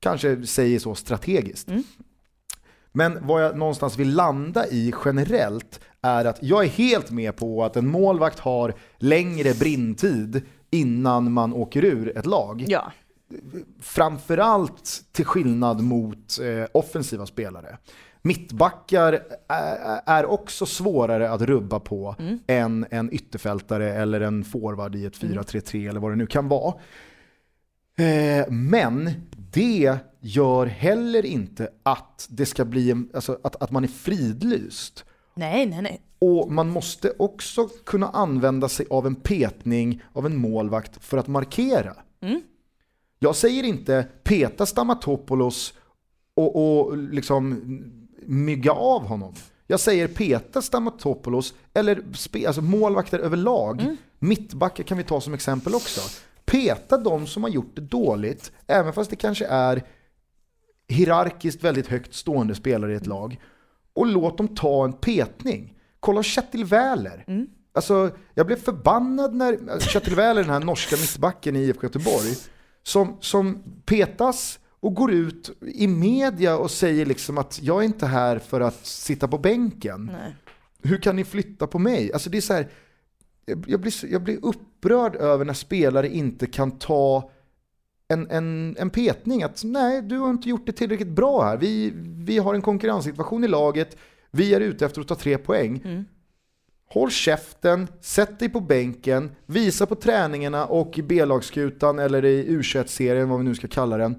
[0.00, 1.68] kanske säger så strategiskt.
[2.92, 7.64] Men vad jag någonstans vill landa i generellt är att jag är helt med på
[7.64, 12.64] att en målvakt har längre brintid innan man åker ur ett lag.
[12.68, 12.92] Ja.
[13.80, 17.78] Framförallt till skillnad mot eh, offensiva spelare.
[18.22, 19.20] Mittbackar
[20.06, 22.16] är, också svårare att rubba på
[22.46, 26.74] än en ytterfältare eller en forward i ett 4-3-3 eller vad det nu kan vara.
[27.98, 29.10] Eh, men
[29.52, 35.04] det gör heller inte att det ska bli alltså att, att man är fridlyst.
[35.34, 36.00] Nej, nej, nej.
[36.18, 41.26] Och man måste också kunna använda sig av en petning av en målvakt för att
[41.28, 41.96] markera.
[43.18, 45.74] Jag säger inte peta Stamatopoulos
[46.34, 47.60] och, och liksom
[48.26, 49.34] mygga av honom.
[49.66, 53.96] Jag säger peta Stamatopoulos, eller spe, alltså målvakter överlag.
[54.18, 56.00] Mittbackar kan vi ta som exempel också.
[56.44, 59.82] Peta de som har gjort det dåligt, även fast det kanske är
[60.88, 63.40] hierarkiskt väldigt högt stående spelare i ett lag.
[63.92, 65.74] Och låt dem ta en petning.
[66.00, 67.24] Kolla Kjetil Wähler.
[67.72, 72.36] Alltså, jag blev förbannad när Kjetil Wähler, den här norska mittbacken i IFK Göteborg,
[72.82, 78.06] som, som petas och går ut i media och säger liksom att jag är inte
[78.06, 80.10] här för att sitta på bänken.
[80.12, 80.36] nej.
[80.82, 82.12] Hur kan ni flytta på mig?
[82.12, 82.68] Alltså det är så här,
[83.66, 87.30] jag, blir, jag blir upprörd över när spelare inte kan ta
[88.08, 89.42] en, en, en petning.
[89.42, 91.56] Att nej, du har inte gjort det tillräckligt bra här.
[91.56, 93.96] Vi, vi har en konkurrenssituation i laget.
[94.30, 95.82] Vi är ute efter att ta tre poäng.
[95.84, 96.04] Mm.
[96.86, 103.28] Håll käften, sätt dig på bänken, visa på träningarna och i B-lagsskutan eller i U21-serien,
[103.28, 104.14] vad vi nu ska kalla den.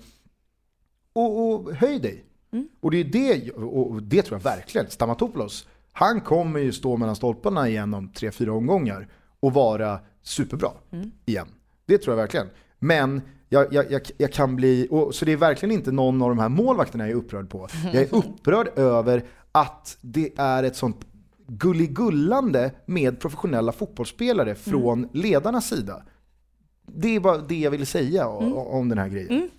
[1.14, 2.26] Och, och höj dig.
[2.54, 2.68] Mm.
[2.80, 7.16] Och det är det, och det tror jag verkligen, Stamatopoulos, han kommer ju stå mellan
[7.16, 9.08] stolparna igen om tre, fyra omgångar
[9.40, 11.12] och vara superbra Mm.
[11.26, 11.48] igen.
[11.86, 12.48] Det tror jag verkligen.
[12.80, 16.30] Men jag, jag, jag, jag kan bli, och, så det är verkligen inte någon av
[16.30, 17.68] de här målvakterna jag är upprörd på.
[17.84, 21.06] Jag är upprörd över att det är ett sånt
[21.48, 26.04] gulligullande med professionella fotbollsspelare från ledarnas sida.
[26.88, 29.50] Det är bara det jag ville säga o- om den här grejen.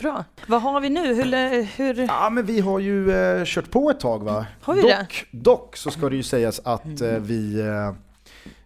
[0.00, 0.24] Bra.
[0.46, 1.14] Vad har vi nu?
[1.14, 1.94] Hur, hur...
[1.94, 4.46] Ja, men vi har ju eh, kört på ett tag va?
[4.60, 7.94] Har vi dock, dock så ska det ju sägas att eh, vi, eh,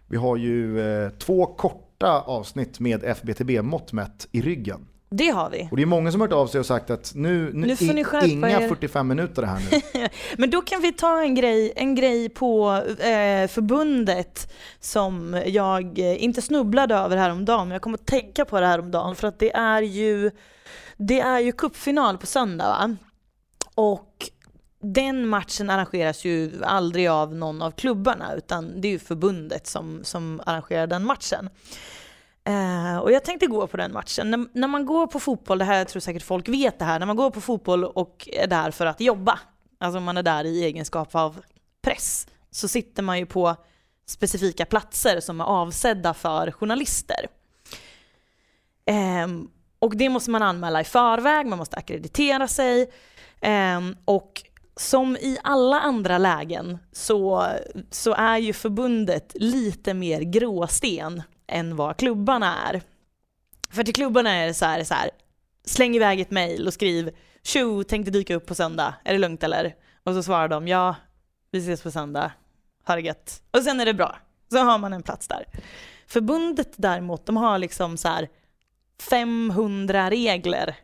[0.07, 4.87] vi har ju eh, två korta avsnitt med FBTB-mått mätt i ryggen.
[5.09, 5.67] Det har vi.
[5.71, 7.75] Och det är många som har hört av sig och sagt att nu, nu, Nu
[7.75, 8.67] får ni skärpa inga er.
[8.67, 10.07] 45 minuter här nu.
[10.37, 16.23] Men då kan vi ta en grej, en grej på eh, förbundet som jag eh,
[16.23, 19.55] inte snubblade över häromdagen, men jag kommer att tänka på det häromdagen för att det
[19.55, 20.31] är ju,
[20.97, 22.95] det är ju cupfinal på söndag va?
[23.75, 24.29] Och
[24.81, 29.99] den matchen arrangeras ju aldrig av någon av klubbarna utan det är ju förbundet som,
[30.03, 31.49] som arrangerar den matchen.
[32.47, 34.31] Eh, och jag tänkte gå på den matchen.
[34.31, 36.99] När, när man går på fotboll, det här jag tror säkert folk vet det här,
[36.99, 39.39] när man går på fotboll och är där för att jobba,
[39.79, 41.41] alltså man är där i egenskap av
[41.81, 43.55] press, så sitter man ju på
[44.05, 47.27] specifika platser som är avsedda för journalister.
[49.23, 52.91] Um, och det måste man anmäla i förväg, man måste akkreditera sig.
[53.77, 54.43] Um, och
[54.75, 57.47] som i alla andra lägen så,
[57.91, 62.81] så är ju förbundet lite mer gråsten än vad klubbarna är.
[63.69, 65.09] För till klubbarna är det så här, så här
[65.65, 69.43] släng iväg ett mejl och skriv tjo, tänkte dyka upp på söndag, är det lugnt
[69.43, 69.75] eller?
[70.03, 70.95] Och så svarar de ja,
[71.51, 72.31] vi ses på söndag,
[72.87, 73.41] ha det gött.
[73.51, 74.17] Och sen är det bra,
[74.51, 75.45] så har man en plats där.
[76.07, 78.29] Förbundet däremot, de har liksom så här
[79.09, 80.75] 500 regler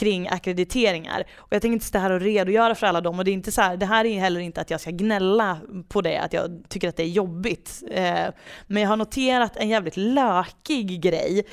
[0.00, 1.24] kring akkrediteringar.
[1.36, 3.52] Och jag tänker inte sitta här och redogöra för alla dem och det är inte
[3.52, 6.62] så här, det här är heller inte att jag ska gnälla på det, att jag
[6.68, 7.82] tycker att det är jobbigt.
[7.90, 8.26] Eh,
[8.66, 11.46] men jag har noterat en jävligt lökig grej.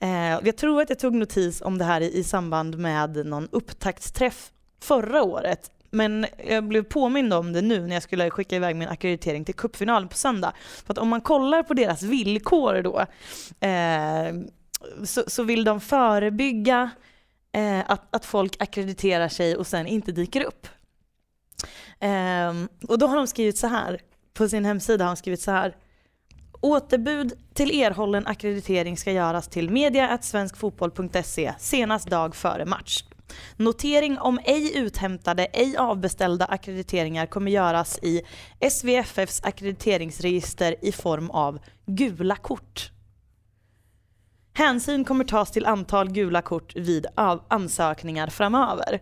[0.00, 3.48] Eh, jag tror att jag tog notis om det här i, i samband med någon
[3.52, 4.50] upptaktsträff
[4.82, 5.70] förra året.
[5.90, 9.54] Men jag blev påmind om det nu när jag skulle skicka iväg min akkreditering till
[9.54, 10.52] cupfinalen på söndag.
[10.86, 13.00] För att om man kollar på deras villkor då
[13.66, 14.34] eh,
[15.04, 16.90] så, så vill de förebygga
[17.54, 20.68] eh, att, att folk akkrediterar sig och sen inte dyker upp.
[22.00, 22.52] Eh,
[22.88, 24.00] och då har de skrivit så här,
[24.34, 25.76] på sin hemsida har de skrivit så här.
[26.60, 33.04] Återbud till erhållen akkreditering ska göras till media.svenskfotboll.se senast dag före match.
[33.56, 38.22] Notering om ej uthämtade, ej avbeställda akkrediteringar kommer göras i
[38.70, 42.90] SVFFs ackrediteringsregister i form av gula kort.
[44.56, 47.06] Hänsyn kommer tas till antal gula kort vid
[47.48, 49.00] ansökningar framöver.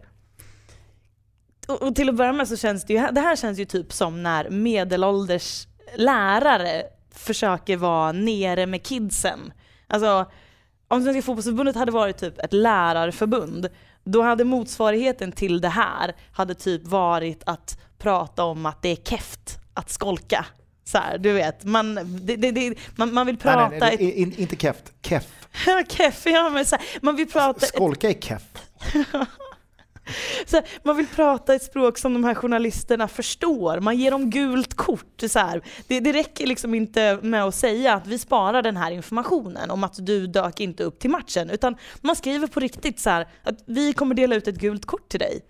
[1.69, 3.93] Och, och till att börja med så känns det ju, det här känns ju typ
[3.93, 6.83] som när medelålders lärare
[7.15, 9.53] försöker vara nere med kidsen.
[9.87, 10.31] Alltså,
[10.89, 13.69] om Svenska fotbollsförbundet hade varit typ ett lärarförbund,
[14.05, 18.97] då hade motsvarigheten till det här hade typ varit att prata om att det är
[18.97, 20.47] keft att skolka.
[20.85, 23.69] Så här, du vet, man, det, det, det, man, man vill nej, prata...
[23.69, 25.27] nej, nej, är in, inte keft, keff.
[25.89, 27.67] keff, ja, men så här, man vill prata...
[27.67, 28.43] Skolka är keff.
[30.47, 33.81] Så här, man vill prata ett språk som de här journalisterna förstår.
[33.81, 35.23] Man ger dem gult kort.
[35.29, 35.63] Så här.
[35.87, 39.85] Det, det räcker liksom inte med att säga att vi sparar den här informationen om
[39.85, 41.51] att du dök inte upp till matchen.
[41.51, 45.09] Utan man skriver på riktigt så här, att vi kommer dela ut ett gult kort
[45.09, 45.41] till dig.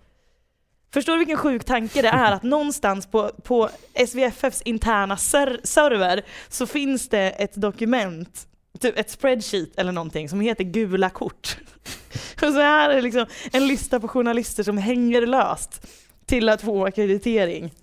[0.93, 3.69] Förstår du vilken sjuk tanke det är att någonstans på, på
[4.07, 8.47] SVFFs interna ser server så finns det ett dokument,
[8.79, 11.57] typ ett spreadsheet eller någonting som heter gula kort.
[12.33, 15.87] Och så här är det liksom en lista på journalister som hänger löst
[16.25, 17.73] till att få akkreditering.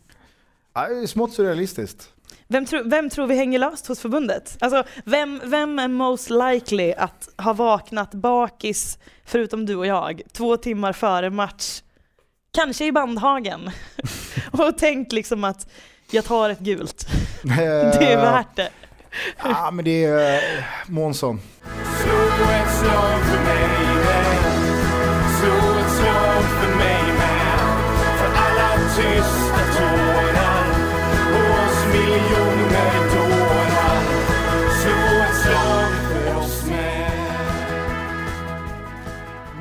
[1.08, 2.12] Smått surrealistiskt.
[2.48, 4.56] Vem, tro, vem tror vi hänger löst hos förbundet?
[4.61, 10.56] Alltså, vem, vem är most likely att ha vaknat bakis, förutom du och jag, två
[10.56, 11.82] timmar före match,
[12.53, 13.70] kanske i Bandhagen,
[14.51, 15.68] och tänkt liksom att
[16.11, 17.09] jag tar ett gult.
[17.42, 18.68] Det är värt det.
[19.42, 21.40] Ja, men det är uh, Månsson.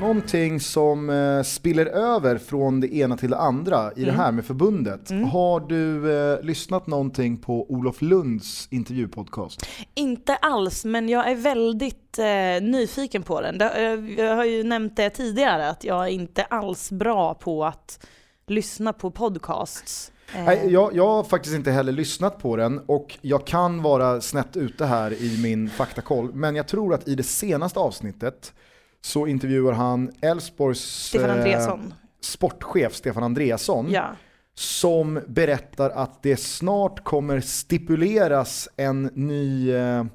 [0.10, 4.46] Någonting som eh, spiller över från det ena till det andra i det här med
[4.46, 5.10] förbundet.
[5.32, 9.66] Har du eh, lyssnat någonting på Olof Lunds intervjupodcast?
[9.94, 13.62] Inte alls, men jag är väldigt eh, nyfiken på den.
[13.62, 18.08] Eh, jag har ju nämnt det tidigare, att jag är inte alls bra på att
[18.48, 20.12] lyssna på podcasts.
[20.36, 24.22] Eh, Nej, jag, jag har faktiskt inte heller lyssnat på den och jag kan vara
[24.22, 26.34] snett ute här i min faktakoll.
[26.34, 28.54] Men jag tror att i det senaste avsnittet
[29.02, 31.78] så intervjuar han Elfsborgs eh,
[32.22, 33.92] sportchef Stefan Andreasson.
[33.92, 34.16] Ja.
[34.54, 40.06] som berättar att det snart kommer stipuleras en ny, eh,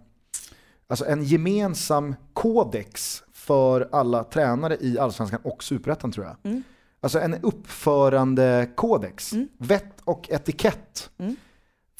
[0.86, 6.36] alltså en gemensam kodex för alla tränare i Allsvenskan och Superettan tror jag.
[6.52, 6.62] Mm.
[7.00, 11.10] Alltså en uppförandekodex, vett och etikett.
[11.18, 11.36] Mm.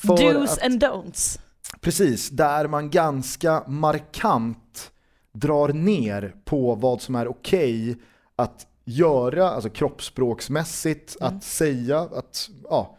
[0.03, 1.39] Do's att- and don'ts.
[1.81, 4.91] Precis, där man ganska markant
[5.35, 7.97] drar ner på vad som är okej
[8.37, 12.97] att göra, alltså kroppsspråksmässigt, att säga, att ja,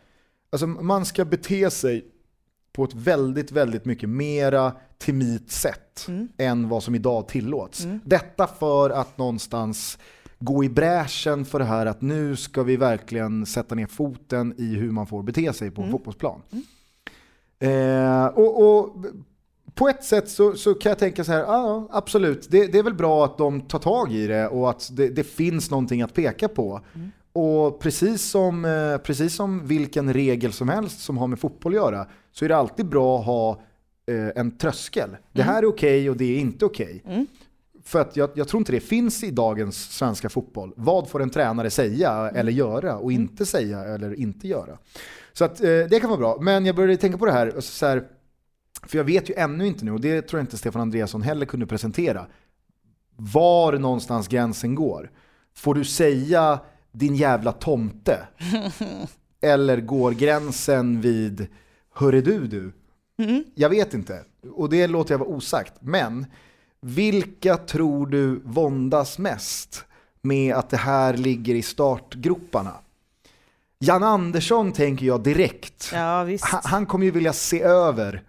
[0.50, 2.06] alltså man ska bete sig
[2.74, 6.08] på ett väldigt, väldigt mycket mera timit sätt
[6.38, 7.88] än vad som idag tillåts.
[8.04, 9.98] Detta för att någonstans
[10.40, 14.76] gå i bräschen för det här att nu ska vi verkligen sätta ner foten i
[14.76, 16.42] hur man får bete sig på en fotbollsplan.
[17.60, 19.06] Eh, och, och
[19.76, 22.84] på ett sätt så, så kan jag tänka så här, ja absolut, det, det är
[22.84, 26.14] väl bra att de tar tag i det och att det, det finns någonting att
[26.14, 26.82] peka på.
[27.34, 31.76] Och precis som, eh, precis som vilken regel som helst som har med fotboll att
[31.76, 33.62] göra så är det alltid bra att ha
[34.12, 35.18] eh, en tröskel.
[35.32, 37.04] Det här är okej och det är inte okej.
[37.84, 40.74] För att jag, jag tror inte det finns i dagens svenska fotboll.
[40.76, 44.78] Vad får en tränare säga eller göra och inte säga eller inte göra?
[45.34, 46.38] Så att, eh, det kan vara bra.
[46.42, 48.04] Men jag började tänka på det här, så här,
[48.86, 51.46] för jag vet ju ännu inte nu, och det tror jag inte Stefan Andreasson heller
[51.46, 52.26] kunde presentera,
[53.16, 55.12] var någonstans gränsen går.
[55.56, 56.60] Får du säga
[56.92, 58.20] din jävla tomte?
[59.42, 61.48] Eller går gränsen vid
[61.94, 62.72] hörre du du?
[63.56, 65.74] Jag vet inte, och det låter jag vara osagt.
[65.80, 66.26] Men
[66.82, 69.86] vilka tror du våndas mest
[70.22, 72.74] med att det här ligger i startgroparna?
[73.80, 75.90] Jan Andersson tänker jag direkt.
[75.94, 76.28] Ja.
[76.42, 78.24] Han, han kommer ju vilja se över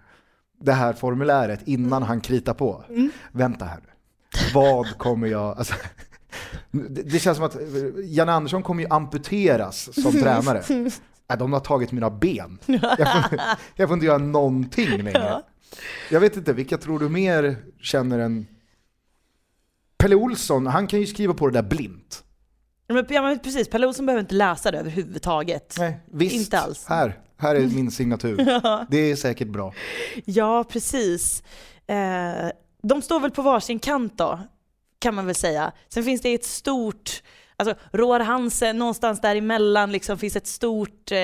[0.59, 2.83] det här formuläret innan han kritar på.
[3.31, 3.89] Vänta här nu.
[4.53, 5.57] Vad kommer jag...
[5.57, 5.73] Alltså,
[7.05, 7.57] det, känns som att
[8.03, 10.63] Jan Andersson kommer ju amputeras som tränare.
[11.29, 12.59] Nej, de har tagit mina ben.
[12.65, 13.39] Jag får,
[13.75, 15.41] jag får inte göra någonting längre.
[16.11, 18.47] Jag vet inte, vilka tror du mer känner en...
[19.97, 22.23] Pelle Olsson, han kan ju skriva på det där blint.
[22.87, 25.75] Men, ja, men precis, Pelle Olsson behöver inte läsa det överhuvudtaget.
[25.79, 26.35] Nej, visst.
[26.35, 26.85] Inte alls.
[26.85, 28.37] Här, här är min signatur.
[28.89, 29.73] Det är säkert bra.
[30.25, 31.43] Ja, precis.
[31.87, 32.49] Eh,
[32.81, 34.39] de står väl på varsin kant då,
[34.99, 35.71] kan man väl säga.
[35.89, 37.23] Sen finns det ett stort,
[37.55, 41.17] alltså Roar Hansen, någonstans däremellan liksom finns ett stort, eh,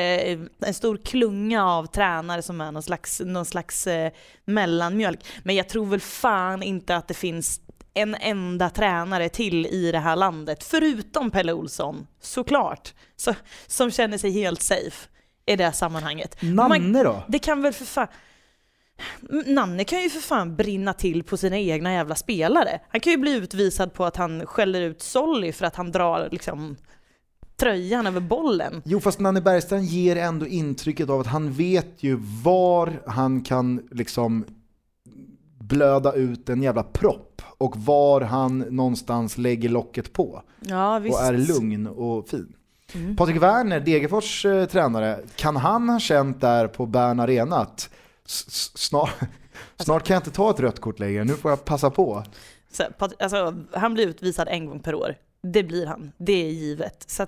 [0.60, 4.12] en stor klunga av tränare som är någon slags, någon slags eh,
[4.46, 5.20] mellanmjölk.
[5.44, 7.62] Men jag tror väl fan inte att det finns
[7.94, 13.34] en enda tränare till i det här landet, förutom Pelle Olsson, såklart, så,
[13.68, 15.08] som känner sig helt safe
[15.46, 16.38] i det här sammanhanget.
[16.42, 17.24] Nanne då?
[17.28, 18.08] Det kan väl för fan...
[19.46, 22.80] Nanne kan ju för fan brinna till på sina egna jävla spelare.
[22.90, 26.30] Han kan ju bli utvisad på att han skäller ut Solly för att han drar
[26.32, 26.76] liksom
[27.56, 28.82] tröjan över bollen.
[28.86, 33.88] Jo, fast Nanne Bergstrand ger ändå intrycket av att han vet ju var han kan
[33.92, 34.46] liksom
[35.60, 41.16] blöda ut en jävla propp och var han någonstans lägger locket på Ja, visst.
[41.16, 42.54] och är lugn och fin.
[43.18, 47.90] Patrik Werner, Degerfors eh, tränare, kan han ha känt där på Bern Arena att
[48.26, 49.14] s- s- snart,
[49.80, 52.24] snart kan jag inte ta ett rött kort längre, nu får jag passa på.
[52.72, 52.84] Så,
[53.20, 55.16] alltså, han blir utvisad en gång per år.
[55.44, 57.04] Det blir han, det är givet.
[57.08, 57.26] Så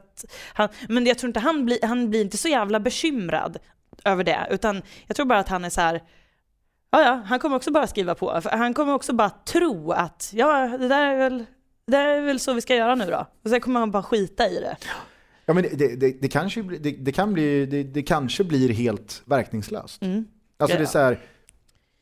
[0.54, 3.58] han, men jag tror inte han blir, han blir inte så jävla bekymrad
[4.04, 6.04] över det, utan jag tror bara att han är så här.
[6.92, 8.42] Ja, ja, han kommer också bara skriva på.
[8.42, 11.38] För Han kommer också bara tro att ja, det där är väl,
[11.88, 13.26] det där är väl så vi ska göra nu då.
[13.44, 14.78] Och sen kommer han bara skita i det.
[15.46, 19.22] Ja, men det, det, det, det, kanske, det, det, kan bli, det, kanske blir helt
[19.26, 20.02] verkningslöst.
[20.02, 20.26] Mm.
[20.58, 20.80] Alltså Ja.
[20.80, 21.20] det är så här,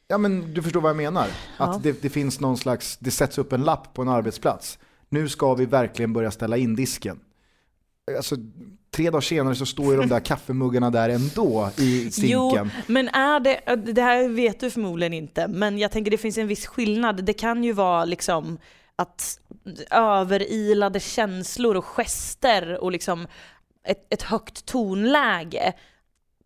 [0.07, 1.27] ja men du förstår vad jag menar.
[1.57, 1.65] Ja.
[1.65, 4.79] Att det, det finns någon slags, det sätts upp en lapp på en arbetsplats.
[5.09, 7.19] Nu ska vi verkligen börja ställa in disken.
[8.17, 8.35] Alltså,
[8.91, 12.71] tre dagar senare så står ju de där kaffemuggarna där ändå i Jo, sinken.
[12.87, 16.47] men är det, det här vet du förmodligen inte, men jag tänker det finns en
[16.47, 17.25] viss skillnad.
[17.25, 18.57] Det kan ju vara liksom
[18.95, 19.39] att
[19.91, 23.27] överilade känslor och gester och liksom
[23.83, 25.73] ett, ett högt tonläge.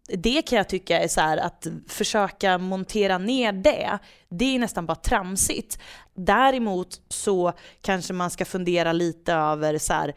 [0.10, 4.00] Det kan jag tycka är så här att försöka montera ner det,
[4.30, 5.80] det är nästan bara tramsigt.
[6.16, 10.16] Däremot så kanske man ska fundera lite över så här,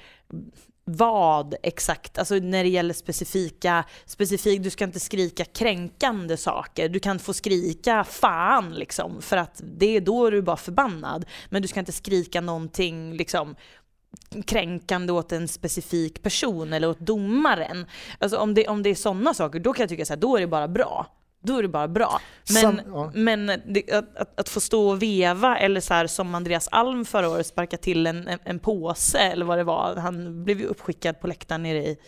[0.85, 6.89] vad exakt, alltså när det gäller specifika, specifik, du ska inte skrika kränkande saker.
[6.89, 11.24] Du kan få skrika fan liksom, för att det är då du är bara förbannad.
[11.49, 13.57] Men du ska inte skrika någonting liksom
[14.47, 17.87] kränkande åt en specifik person eller åt domaren.
[18.18, 20.37] Alltså om det, om det är sådana saker, då kan jag tycka så här, då
[20.37, 21.07] är det bara bra.
[21.43, 22.20] Då är det bara bra.
[22.55, 23.11] Men, Sam- ja.
[23.14, 27.05] men det, att, att, att få stå och veva eller så här, som Andreas Alm
[27.05, 29.97] förra året sparka till en, en, en påse eller vad det var.
[29.97, 31.99] Han blev ju uppskickad på läktaren nere i,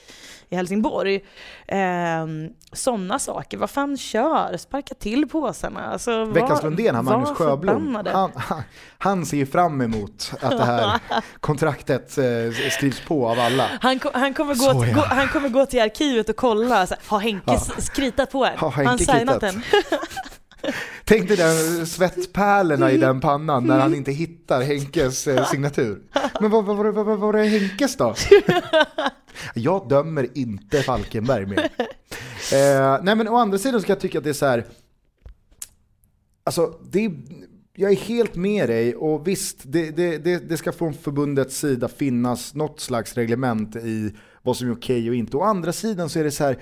[0.53, 1.20] i Helsingborg.
[1.68, 3.59] Ehm, Sådana saker.
[3.59, 4.57] Vad fan kör?
[4.57, 5.80] Sparka till påsarna.
[5.92, 8.62] Alltså, var- Veckans Lundén, han Magnus Sjöblom, han, han,
[8.98, 11.00] han ser ju fram emot att det här
[11.40, 12.24] kontraktet eh,
[12.70, 13.68] skrivs på av alla.
[13.80, 14.94] Han, han, kommer gå, ja.
[14.94, 17.59] gå, han kommer gå till arkivet och kolla, så, har Henke Ja.
[17.78, 18.59] skritat på en?
[18.59, 19.62] Har han signat den?
[21.05, 26.03] Tänk dig den svettpärlorna i den pannan när han inte hittar Henkes eh, signatur.
[26.41, 28.15] Men vad vad- vad- vad- var det Henkes då?
[29.55, 31.59] Jag dömer inte Falkenberg mer.
[32.53, 34.65] Eh, nej men å andra sidan så kan jag tycka att det är så här.
[36.45, 37.13] Alltså, det är,
[37.75, 41.89] jag är helt med dig och visst, det, det, det, det ska från förbundets sida
[41.89, 45.37] finnas något slags reglement i vad som är okej och inte.
[45.37, 46.59] Å andra sidan så är det så här,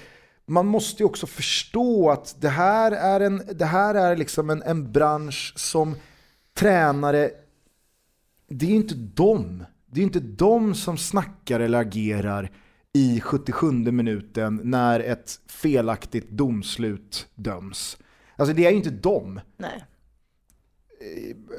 [0.46, 4.62] man måste ju också förstå att det här är, en, det här är liksom en,
[4.62, 5.96] en bransch som
[6.54, 7.30] tränare,
[8.48, 9.64] det är ju inte dem.
[9.86, 12.50] Det är inte de som snackar eller agerar
[12.92, 17.98] i 77 minuten när ett felaktigt domslut döms.
[18.36, 19.40] Alltså det är ju inte dem.
[19.56, 19.84] Nej.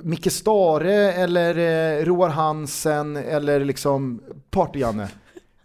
[0.03, 5.07] Micke Stare eller eh, Roar Hansen eller liksom Party-Janne.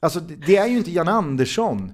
[0.00, 1.92] Alltså det det är ju inte Janne Andersson.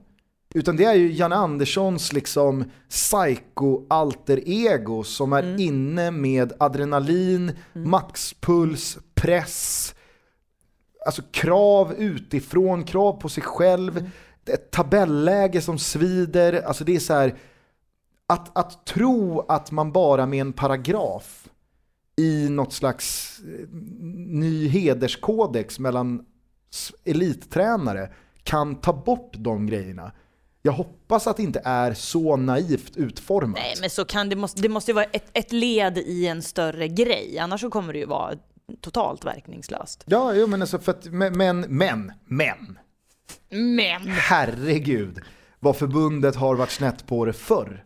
[0.55, 9.95] Utan det är ju Janne Anderssons liksom psycho-alter-ego som är inne med adrenalin, maxpuls, press,
[11.07, 14.11] alltså krav utifrån, krav på sig själv,
[14.47, 16.63] ett tabelläge som svider.
[16.63, 17.39] Alltså det är så här,
[18.27, 21.49] att, att tro att man bara med en paragraf
[22.17, 23.69] i något slags eh,
[24.33, 26.25] ny hederskodex mellan
[27.05, 30.13] elittränare kan ta bort de grejerna.
[30.63, 33.55] Jag hoppas att det inte är så naivt utformat.
[33.55, 36.43] Nej, men så kan det måste, det måste ju vara ett, ett led i en
[36.43, 38.35] större grej, annars så kommer det ju vara
[38.81, 40.03] totalt verkningslöst.
[40.07, 42.79] Ja, jo, men alltså för att, men, men, men, men,
[43.51, 44.03] Men!
[44.09, 45.21] herregud
[45.61, 47.83] vad förbundet har varit snett på det förr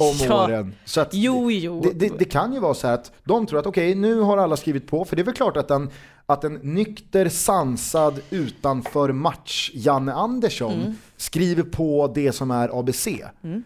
[0.00, 0.44] om Ja.
[0.44, 0.74] åren.
[0.84, 1.80] Så att Jo, jo.
[1.80, 4.38] Det, det, det kan ju vara så här att de tror att okej, nu har
[4.38, 5.90] alla skrivit på, för det är väl klart att en,
[6.28, 10.94] att en nykter, sansad, utanför match Janne Andersson Mm.
[11.16, 13.08] skriver på det som är ABC.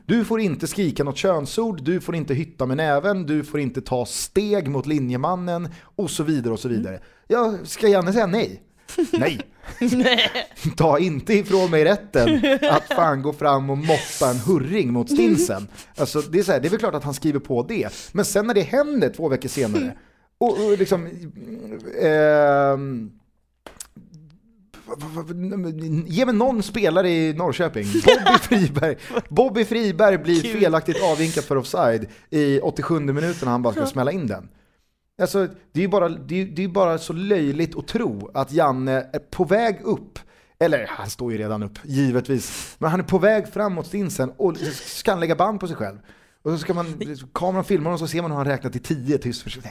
[0.07, 3.81] Du får inte skrika något könsord, du får inte hytta med näven, du får inte
[3.81, 7.01] ta steg mot linjemannen och så vidare och så vidare.
[7.29, 8.63] Ja, ska Janne säga nej?
[9.13, 9.41] Nej.
[10.77, 12.41] Ta inte ifrån mig rätten
[12.71, 15.69] att fan gå fram och moppa en hurring mot stinsen.
[15.97, 17.89] Alltså, det, är så här, det är väl klart att han skriver på det.
[18.13, 19.95] Men sen när det händer två veckor senare,
[20.41, 21.09] och, och liksom...
[22.01, 23.11] ehm,
[26.07, 27.85] Ge mig någon spelare i Norrköping.
[28.05, 28.97] Bobby Friberg,
[29.29, 34.13] Bobby Friberg blir felaktigt avvinkad för offside i 87 minuten när han bara ska smälla
[34.13, 34.49] in den.
[35.23, 38.53] Alltså, det är ju bara, det är, det är bara så löjligt att tro att
[38.53, 40.19] Janne är på väg upp,
[40.59, 44.57] eller han står ju redan upp, givetvis, men han är på väg framåt stinsen och
[44.73, 45.99] ska lägga band på sig själv.
[46.43, 49.19] Och så ska man, kameran filmar och så ser man hur han räknar till tio
[49.19, 49.63] tyst för sig.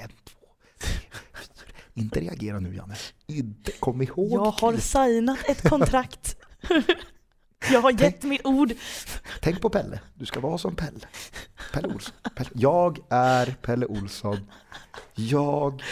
[1.93, 2.95] Inte reagera nu Janne.
[3.27, 4.31] Inte, kom ihåg.
[4.31, 6.35] Jag har signat ett kontrakt.
[7.71, 8.73] Jag har gett mitt ord.
[9.41, 11.07] Tänk på Pelle, du ska vara som Pelle.
[11.73, 12.13] Pelle Olsson.
[12.35, 12.49] Pelle.
[12.53, 14.51] Jag är Pelle Olsson.
[15.15, 15.83] Jag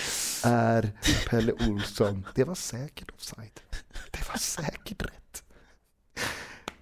[0.44, 0.92] är
[1.30, 2.28] Pelle Olsson.
[2.36, 3.60] Det var säkert offside.
[4.12, 5.44] Det var säkert rätt.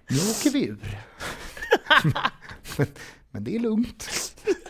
[0.08, 0.98] Nu åker vi ur.
[2.78, 2.86] Men,
[3.30, 4.02] men det är lugnt,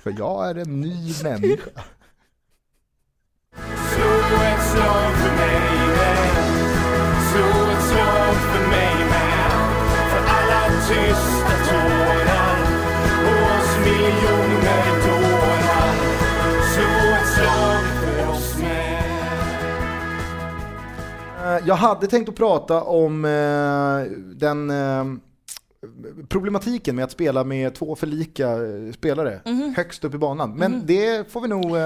[0.03, 1.84] för jag är en ny människa.
[3.57, 6.26] Slå ett slag för mig med
[7.30, 9.50] Slå ett slag för mig med
[10.11, 12.57] För alla tysta tårar
[13.26, 15.92] Och oss miljoner dårar
[16.74, 19.02] Slå ett slag för oss med
[21.68, 25.04] Jag hade tänkt att prata om eh, den eh,
[26.28, 29.40] problematiken med att spela med två för lika eh, spelare
[29.76, 30.54] högst upp i banan.
[30.57, 31.76] Men det får vi nog...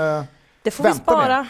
[0.62, 1.22] Det får vi Vänta med.
[1.24, 1.46] spara.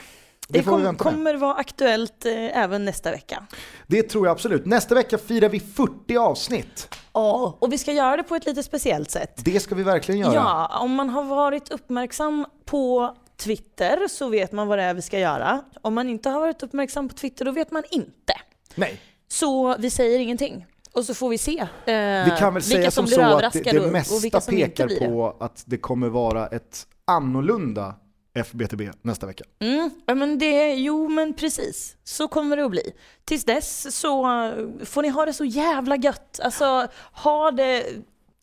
[0.48, 0.98] Det Det vi kom, med.
[0.98, 3.46] kommer vara aktuellt eh, även nästa vecka.
[3.86, 4.66] Det tror jag absolut.
[4.66, 6.94] Nästa vecka firar vi 40 avsnitt.
[7.12, 9.32] Ja, och vi ska göra det på ett lite speciellt sätt.
[9.44, 10.34] Det ska vi verkligen göra.
[10.34, 15.02] Ja, om man har varit uppmärksam på Twitter så vet man vad det är vi
[15.02, 15.62] ska göra.
[15.82, 18.32] Om man inte har varit uppmärksam på Twitter då vet man inte.
[18.74, 20.66] Nej, Så vi säger ingenting.
[20.92, 23.62] Och så får vi se eh, vi kan väl säga som som så att det,
[23.72, 24.98] det mesta pekar det.
[25.08, 27.94] på att det kommer vara ett annorlunda
[28.35, 29.45] FBTB nästa vecka.
[29.61, 32.93] Mm, ja, men det, jo men precis, så kommer det att bli.
[33.24, 36.41] Tills dess så eh, får ni ha det så jävla gött.
[36.43, 37.85] Alltså ha det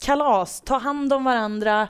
[0.01, 1.87] kalas, ta hand om varandra.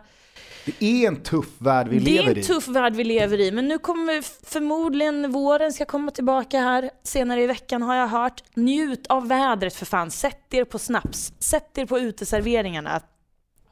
[0.65, 2.43] Det är en tuff värld vi det lever är en i.
[2.43, 7.43] tuff värld vi lever i, men nu kommer förmodligen våren ska komma tillbaka här senare
[7.43, 8.43] i veckan har jag hört.
[8.53, 13.01] Njut av vädret för fan, sätt er på snaps, sätt er på uteserveringarna.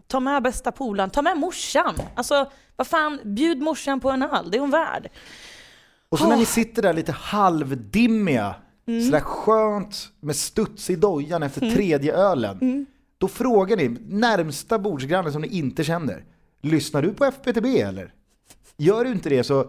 [0.07, 1.95] Ta med bästa polaren, ta med morsan.
[2.15, 5.09] Alltså vad fan, bjud morsan på en öl, det är hon värd.
[6.09, 6.39] Och så när Åh.
[6.39, 8.55] ni sitter där lite halvdimmiga,
[8.87, 9.05] Mm.
[9.05, 12.57] sådär skönt med studs i dojan efter tredje ölen.
[12.61, 12.85] Mm.
[13.17, 16.23] Då frågar ni närmsta bordsgrannen som ni inte känner.
[16.61, 18.13] lyssnar du på FBTB eller?
[18.77, 19.67] Gör du inte det så,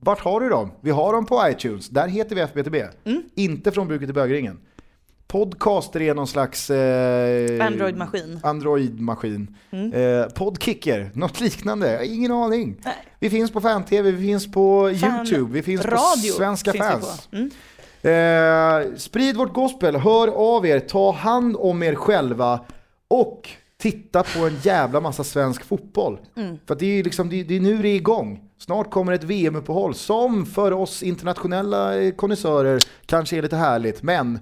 [0.00, 0.70] vart har du dem?
[0.80, 2.74] Vi har dem på iTunes, där heter vi FBTB.
[3.04, 3.22] Mm.
[3.34, 4.58] Inte från Bruket i bögringen.
[5.26, 6.70] Podcaster är någon slags...
[6.70, 8.40] Eh, Android-maskin.
[8.42, 9.56] Android-maskin.
[9.94, 12.76] Eh, Podkicker, något liknande, ingen aning.
[12.84, 12.94] Nej.
[13.18, 16.84] Vi finns på fan-tv, vi finns på Fan- YouTube, vi finns Radio på Svenska finns
[16.86, 17.28] fans.
[17.30, 17.36] på.
[17.36, 17.50] Mm.
[18.02, 22.60] Eh, sprid vårt gospel, hör av er, ta hand om er själva
[23.08, 23.48] och
[23.78, 26.18] titta på en jävla massa svensk fotboll.
[26.66, 28.40] För att det, är liksom, det, det är nu det är igång.
[28.58, 34.02] Snart kommer ett VM-uppehåll som för oss internationella eh, konnässörer kanske är lite härligt.
[34.02, 34.38] Men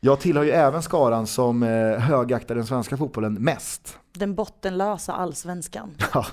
[0.00, 3.98] jag tillhör ju även skaran som eh, högaktar den svenska fotbollen mest.
[4.12, 5.94] Den bottenlösa allsvenskan.
[6.14, 6.26] Ja,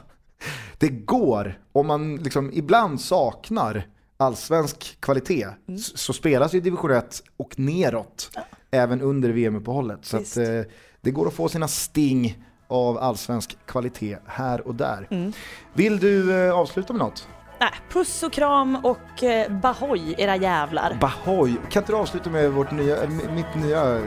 [0.77, 3.87] det går, om man liksom ibland saknar
[4.17, 8.29] allsvensk kvalitet, s- så spelas ju division 1 och neråt
[8.71, 10.05] även under VM-uppehållet.
[10.05, 10.61] Så att, eh,
[11.01, 15.31] det går att få sina sting av allsvensk kvalitet här och där.
[15.73, 17.27] Vill du eh, avsluta med något?
[17.59, 20.97] Nej, puss och kram och eh, bahoj era jävlar.
[21.01, 24.01] Bahoy, kan inte du avsluta med vårt nya, eh, mitt nya eh,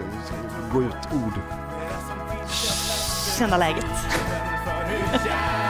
[0.72, 1.32] gå ut-ord?
[3.38, 3.86] Känna läget.